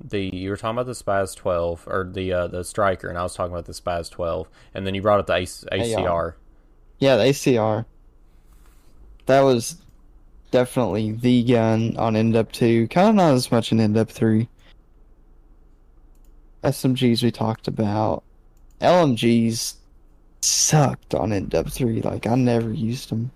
[0.05, 3.23] The you were talking about the Spaz 12 or the uh, the Striker, and I
[3.23, 6.35] was talking about the Spaz 12, and then you brought up the AC- ACR.
[6.99, 7.87] Yeah, the ACR.
[9.25, 9.77] That was
[10.51, 12.91] definitely the gun on MW2.
[12.91, 14.47] Kind of not as much in MW3.
[16.63, 18.23] SMGs we talked about.
[18.81, 19.75] LMGs
[20.47, 22.05] sucked on MW3.
[22.05, 23.31] Like, I never used them.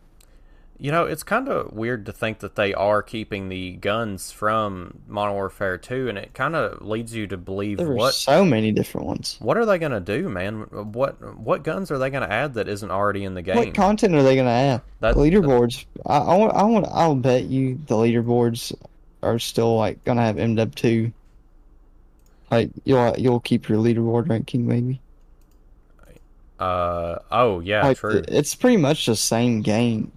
[0.78, 5.00] You know, it's kind of weird to think that they are keeping the guns from
[5.06, 8.72] Modern Warfare 2, and it kind of leads you to believe There what so many
[8.72, 9.36] different ones.
[9.40, 10.62] what are they going to do, man?
[10.92, 13.56] What what guns are they going to add that isn't already in the game?
[13.56, 14.80] What content are they going to add?
[15.00, 15.84] That- leaderboards.
[16.06, 16.54] I, I want.
[16.54, 16.86] I want.
[16.90, 18.72] I'll bet you the leaderboards
[19.22, 21.12] are still like gonna have MW two.
[22.50, 25.00] Like you'll you'll keep your leaderboard ranking maybe.
[26.61, 28.22] Uh oh yeah, like true.
[28.28, 30.12] it's pretty much the same game.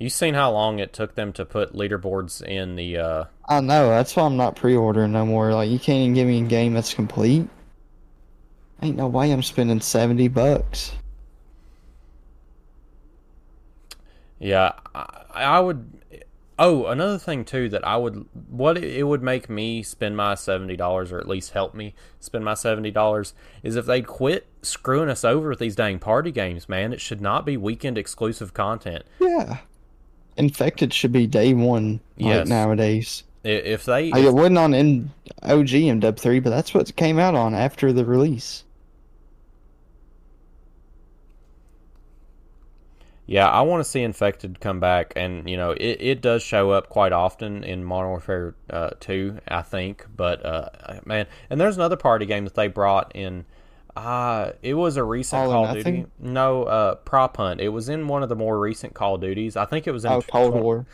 [0.00, 3.90] You seen how long it took them to put leaderboards in the uh I know.
[3.90, 5.54] That's why I'm not pre-ordering no more.
[5.54, 7.48] Like you can't even give me a game that's complete.
[8.82, 10.92] Ain't no way I'm spending seventy bucks.
[14.40, 15.93] Yeah, I, I would.
[16.58, 20.76] Oh, another thing too that I would what it, would make me spend my seventy
[20.76, 25.08] dollars, or at least help me spend my seventy dollars, is if they'd quit screwing
[25.08, 26.68] us over with these dang party games.
[26.68, 29.04] Man, it should not be weekend exclusive content.
[29.20, 29.58] Yeah.
[30.36, 33.24] Infected should be day one like nowadays.
[33.44, 35.10] If they, Like, it wasn't on in
[35.42, 38.64] OG MW three, but that's what came out on after the release.
[43.26, 46.70] Yeah, I want to see Infected come back, and you know it, it does show
[46.70, 50.06] up quite often in Modern Warfare uh, 2, I think.
[50.14, 50.68] But uh,
[51.06, 53.46] man, and there's another party game that they brought in.
[53.96, 56.06] Uh, it was a recent All Call of Duty.
[56.18, 57.60] No, uh, Prop Hunt.
[57.60, 59.56] It was in one of the more recent Call of Duties.
[59.56, 60.86] I think it was in Oh, Cold War.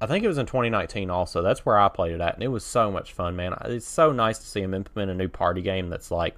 [0.00, 1.42] I think it was in 2019 also.
[1.42, 3.54] That's where I played it at, and it was so much fun, man.
[3.66, 6.34] It's so nice to see them implement a new party game that's like,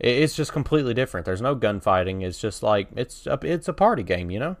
[0.00, 1.26] it's just completely different.
[1.26, 2.22] There's no gunfighting.
[2.22, 4.56] It's just like it's a, it's a party game, you know.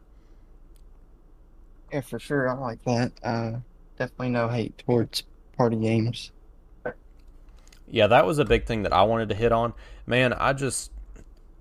[1.92, 2.48] Yeah, for sure.
[2.48, 3.12] I like that.
[3.22, 3.52] Uh,
[3.98, 5.22] definitely no hate towards
[5.56, 6.32] party games.
[7.90, 9.72] Yeah, that was a big thing that I wanted to hit on.
[10.06, 10.92] Man, I just,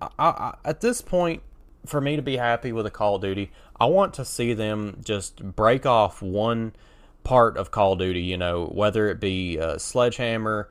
[0.02, 1.42] I, I, at this point,
[1.86, 5.00] for me to be happy with a Call of Duty, I want to see them
[5.04, 6.74] just break off one
[7.24, 8.22] part of Call of Duty.
[8.22, 10.70] You know, whether it be uh, Sledgehammer,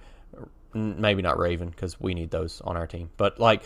[0.75, 3.63] maybe not Raven because we need those on our team, but like,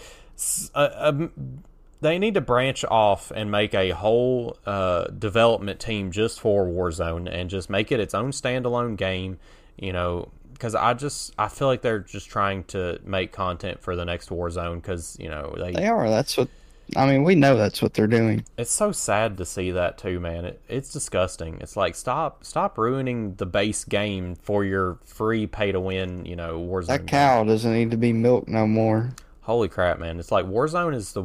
[0.74, 1.62] uh, um,
[2.00, 7.28] they need to branch off and make a whole uh, development team just for Warzone
[7.30, 9.38] and just make it its own standalone game.
[9.76, 13.96] You know, because I just I feel like they're just trying to make content for
[13.96, 16.08] the next Warzone because you know they They are.
[16.08, 16.48] That's what.
[16.96, 18.44] I mean, we know that's what they're doing.
[18.56, 20.44] it's so sad to see that too, man.
[20.44, 21.58] It, it's disgusting.
[21.60, 26.36] It's like stop stop ruining the base game for your free pay to win, you
[26.36, 26.86] know, Warzone.
[26.86, 27.06] That game.
[27.08, 29.10] cow doesn't need to be milked no more.
[29.42, 30.20] Holy crap, man.
[30.20, 31.24] It's like Warzone is the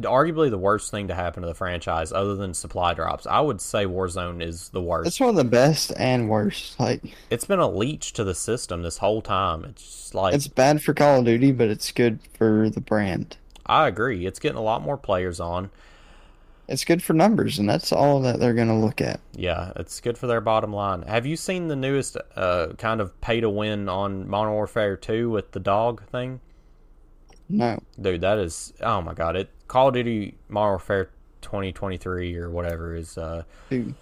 [0.00, 3.26] arguably the worst thing to happen to the franchise other than supply drops.
[3.26, 5.08] I would say Warzone is the worst.
[5.08, 6.78] It's one of the best and worst.
[6.78, 9.64] Like, it's been a leech to the system this whole time.
[9.64, 13.36] It's like it's bad for Call of Duty, but it's good for the brand.
[13.66, 14.26] I agree.
[14.26, 15.70] It's getting a lot more players on.
[16.68, 19.20] It's good for numbers, and that's all that they're going to look at.
[19.32, 21.02] Yeah, it's good for their bottom line.
[21.02, 25.30] Have you seen the newest uh, kind of pay to win on Modern Warfare 2
[25.30, 26.40] with the dog thing?
[27.48, 27.78] No.
[28.00, 29.36] Dude, that is oh my god!
[29.36, 31.10] It Call of Duty Modern Warfare
[31.42, 33.94] 2023 or whatever is uh Dude.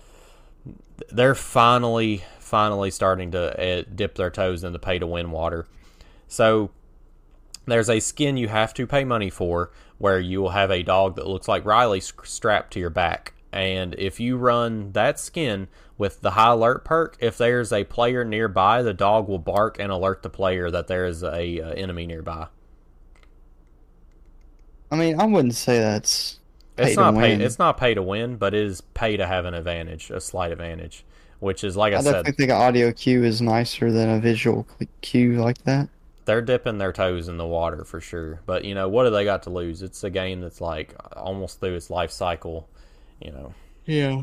[1.13, 5.67] they're finally finally starting to uh, dip their toes in the pay to win water.
[6.27, 6.71] So
[7.67, 11.17] there's a skin you have to pay money for where you will have a dog
[11.17, 13.35] that looks like Riley strapped to your back.
[13.53, 18.25] And if you run that skin with the high alert perk, if there's a player
[18.25, 22.07] nearby, the dog will bark and alert the player that there is a uh, enemy
[22.07, 22.49] nearby.
[24.91, 26.41] I mean, I wouldn't say that's
[26.77, 27.35] It's not pay.
[27.35, 30.51] It's not pay to win, but it is pay to have an advantage, a slight
[30.51, 31.05] advantage,
[31.39, 34.21] which is like I, I said, definitely think an audio cue is nicer than a
[34.21, 34.67] visual
[35.01, 35.89] cue like that.
[36.25, 38.41] They're dipping their toes in the water for sure.
[38.47, 39.83] But you know what do they got to lose?
[39.83, 42.69] It's a game that's like almost through its life cycle.
[43.21, 43.55] You know,
[43.87, 44.23] Yeah.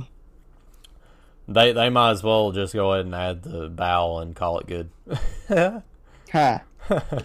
[1.48, 4.68] they they might as well just go ahead and add the bow and call it
[4.68, 4.90] good.
[6.32, 6.62] Ha.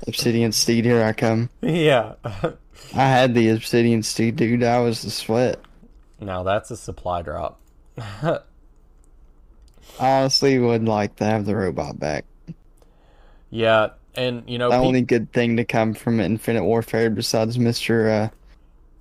[0.09, 1.49] Obsidian Steed, here I come.
[1.63, 2.15] yeah.
[2.25, 4.65] I had the Obsidian Steed, dude.
[4.65, 5.61] I was the sweat.
[6.21, 7.61] now that's a supply drop.
[7.99, 8.41] I
[10.01, 12.25] honestly would like to have the robot back.
[13.51, 18.25] yeah, and you know, The only good thing to come from Infinite Warfare besides Mr.
[18.25, 18.29] Uh,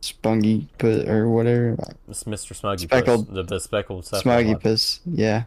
[0.02, 0.68] Spungy
[1.08, 1.76] or whatever.
[2.08, 2.54] it's Mr.
[2.60, 4.06] Smuggy Speckled- Puss, the, the speckled.
[4.06, 5.00] Smuggy Puss.
[5.06, 5.44] Yeah.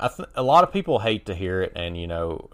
[0.00, 2.50] I th- a lot of people hate to hear it, and you know,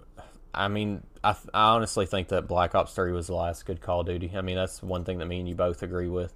[0.54, 3.80] I mean, I, th- I honestly think that Black Ops Three was the last good
[3.80, 4.32] Call of Duty.
[4.36, 6.34] I mean, that's one thing that me and you both agree with.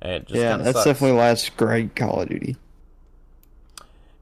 [0.00, 0.84] And it just yeah, that's sucks.
[0.86, 2.56] definitely last great Call of Duty.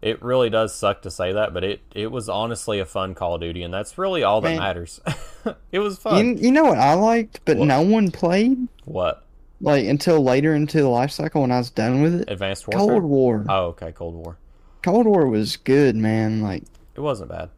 [0.03, 3.37] It really does suck to say that, but it it was honestly a fun Call
[3.37, 4.59] of Duty, and that's really all that Man.
[4.59, 5.01] matters.
[5.73, 6.37] it was fun.
[6.39, 7.69] You, you know what I liked, but What?
[7.69, 8.67] no one played?
[8.85, 9.25] what
[9.61, 12.31] Like, until later into the life cycle when I was done with it?
[12.31, 12.89] Advanced Warfare?
[12.89, 13.47] Cold War.
[13.49, 14.37] Oh, okay, Cold War.
[14.83, 16.43] Cold War was good, man.
[16.43, 16.65] Like,
[16.97, 17.51] It wasn't bad.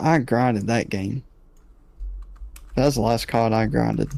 [0.00, 1.22] I grinded that game.
[2.74, 4.10] That was the last COD I grinded.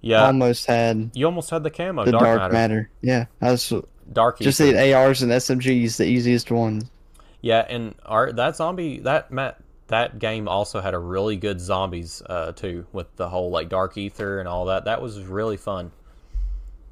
[0.00, 2.52] Yeah, Almost had you almost had the camo the Dark, Dark, Matter.
[2.52, 2.90] Matter.
[3.00, 3.72] Yeah, I was
[4.12, 6.84] Dark just the ARs and SMGs, the easiest ones.
[7.40, 12.22] Yeah, and our that zombie that Matt that game also had a really good zombies
[12.26, 14.86] uh, too, with the whole like Dark Aether and all that.
[14.86, 15.92] That was really fun.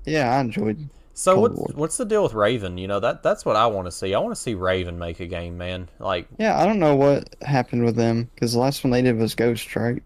[0.04, 0.88] Yeah, I enjoyed.
[1.14, 1.68] So Cold what's War.
[1.74, 2.78] what's the deal with Raven?
[2.78, 4.14] You know that that's what I want to see.
[4.14, 5.88] I want to see Raven make a game, man.
[5.98, 9.16] Like Yeah, I don't know what happened with them because the last one they did
[9.16, 10.02] was Ghost, right?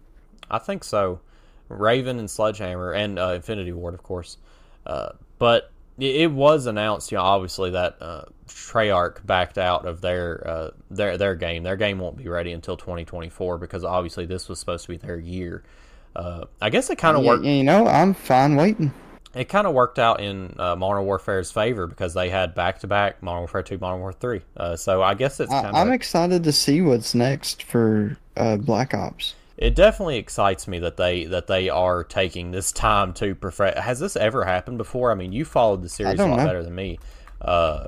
[0.49, 1.19] I think so.
[1.69, 4.37] Raven and Sledgehammer and uh, Infinity Ward, of course.
[4.85, 10.47] Uh, but it, was announced, you know, obviously that uh, Treyarch backed out of their
[10.47, 11.63] uh, their their game.
[11.63, 15.19] Their game won't be ready until 2024 because obviously this was supposed to be their
[15.19, 15.63] year.
[16.15, 17.45] Uh, I guess it kind of Yeah, worked.
[17.45, 18.91] you know, I'm fine waiting.
[19.35, 22.87] It kind of worked out in uh, Modern Warfare's favor because they had back to
[22.87, 24.41] back Modern Warfare 2, Modern Warfare 3.
[24.55, 28.57] Uh, so I guess it's I, kind I'm excited to see what's next for uh,
[28.57, 29.35] Black Ops.
[29.57, 33.77] It definitely excites me that they that they are taking this time to perfect.
[33.79, 35.11] Has this ever happened before?
[35.11, 36.45] I mean, you followed the series a lot know.
[36.45, 36.99] better than me.
[37.41, 37.87] Uh,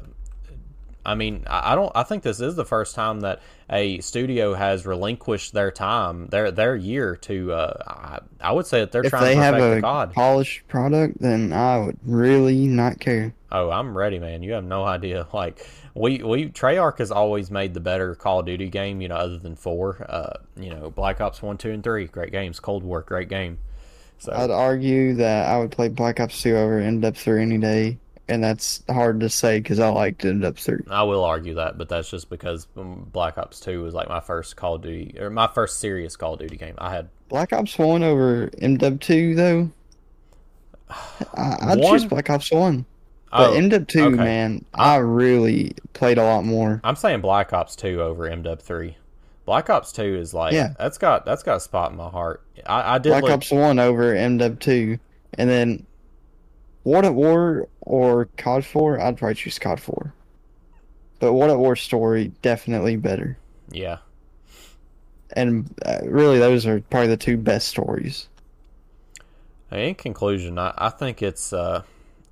[1.05, 1.91] I mean, I don't.
[1.95, 6.51] I think this is the first time that a studio has relinquished their time, their
[6.51, 7.53] their year to.
[7.53, 9.81] Uh, I, I would say that they're If trying they to have perfect the a
[9.81, 10.13] COD.
[10.13, 13.33] polished product, then I would really not care.
[13.51, 14.43] Oh, I'm ready, man.
[14.43, 15.27] You have no idea.
[15.33, 15.65] Like
[15.99, 19.01] we we Treyarch has always made the better Call of Duty game.
[19.01, 20.05] You know, other than four.
[20.09, 22.59] Uh, you know, Black Ops one, two, and three, great games.
[22.59, 23.59] Cold War, great game.
[24.17, 27.97] So I'd argue that I would play Black Ops 2 over MW3 any day,
[28.27, 30.89] and that's hard to say because I liked MW3.
[30.91, 34.57] I will argue that, but that's just because Black Ops Two was like my first
[34.57, 36.75] Call of Duty or my first serious Call of Duty game.
[36.79, 39.71] I had Black Ops 1 over MW2, though,
[41.35, 41.93] I, I'd One?
[41.93, 42.85] choose Black Ops 1.
[43.31, 44.15] But oh, In-Depth 2, okay.
[44.15, 46.81] man, I really played a lot more.
[46.83, 48.97] I'm saying Black Ops Two over MW three.
[49.45, 50.73] Black Ops Two is like Yeah.
[50.79, 52.41] that's got that's got a spot in my heart.
[52.65, 54.97] I, I did Black look, Ops 1 over In-Depth 2.
[55.37, 55.85] And then
[56.83, 60.13] World at War or COD 4, I'd probably choose COD 4.
[61.19, 63.37] But World at War story, definitely better.
[63.71, 63.97] yeah.
[65.33, 68.27] And uh, really, those are probably the two best stories.
[69.71, 71.83] In conclusion, I, I think it's uh,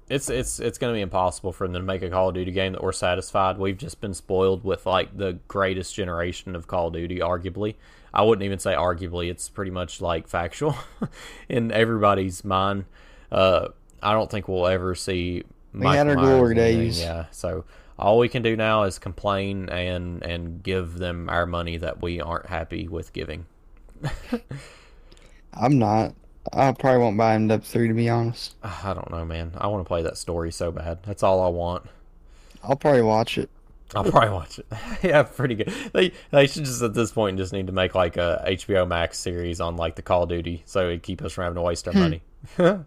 [0.09, 2.51] it's it's it's going to be impossible for them to make a Call of Duty
[2.51, 3.57] game that we're satisfied.
[3.57, 7.75] We've just been spoiled with like the greatest generation of Call of Duty, arguably.
[8.13, 10.75] I wouldn't even say arguably; it's pretty much like factual
[11.49, 12.85] in everybody's mind.
[13.31, 13.69] Uh,
[14.01, 15.43] I don't think we'll ever see.
[15.73, 16.99] We had our Myers glory days.
[16.99, 17.65] Yeah, so
[17.99, 22.21] all we can do now is complain and and give them our money that we
[22.21, 23.45] aren't happy with giving.
[25.53, 26.15] I'm not.
[26.53, 28.55] I probably won't buy MW 3 to be honest.
[28.63, 29.51] I don't know, man.
[29.57, 30.99] I want to play that story so bad.
[31.03, 31.85] That's all I want.
[32.63, 33.49] I'll probably watch it.
[33.95, 34.65] I'll probably watch it.
[35.03, 35.73] yeah, pretty good.
[35.93, 39.17] They they should just at this point just need to make like a HBO Max
[39.17, 41.87] series on like the Call of Duty, so it'd keep us from having to waste
[41.87, 41.99] our hmm.
[41.99, 42.21] money.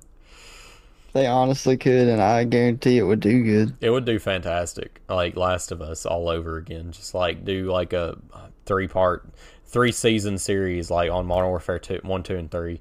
[1.12, 3.76] They honestly could, and I guarantee it would do good.
[3.80, 6.92] it would do fantastic, like Last of Us all over again.
[6.92, 8.16] Just like do like a
[8.64, 9.28] three part,
[9.66, 12.80] three season series like on Modern Warfare two, one, two, and three.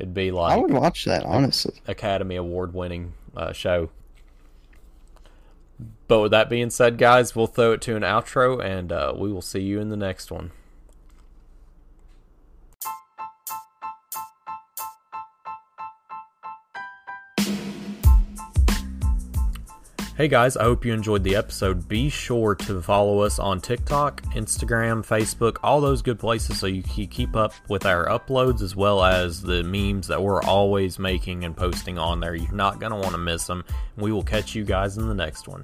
[0.00, 1.74] It'd be like I would watch that, honestly.
[1.86, 3.90] Academy Award winning uh, show.
[6.08, 9.30] But with that being said, guys, we'll throw it to an outro, and uh, we
[9.30, 10.52] will see you in the next one.
[20.20, 21.88] Hey guys, I hope you enjoyed the episode.
[21.88, 26.82] Be sure to follow us on TikTok, Instagram, Facebook, all those good places so you
[26.82, 31.44] can keep up with our uploads as well as the memes that we're always making
[31.44, 32.34] and posting on there.
[32.34, 33.64] You're not going to want to miss them.
[33.96, 35.62] We will catch you guys in the next one.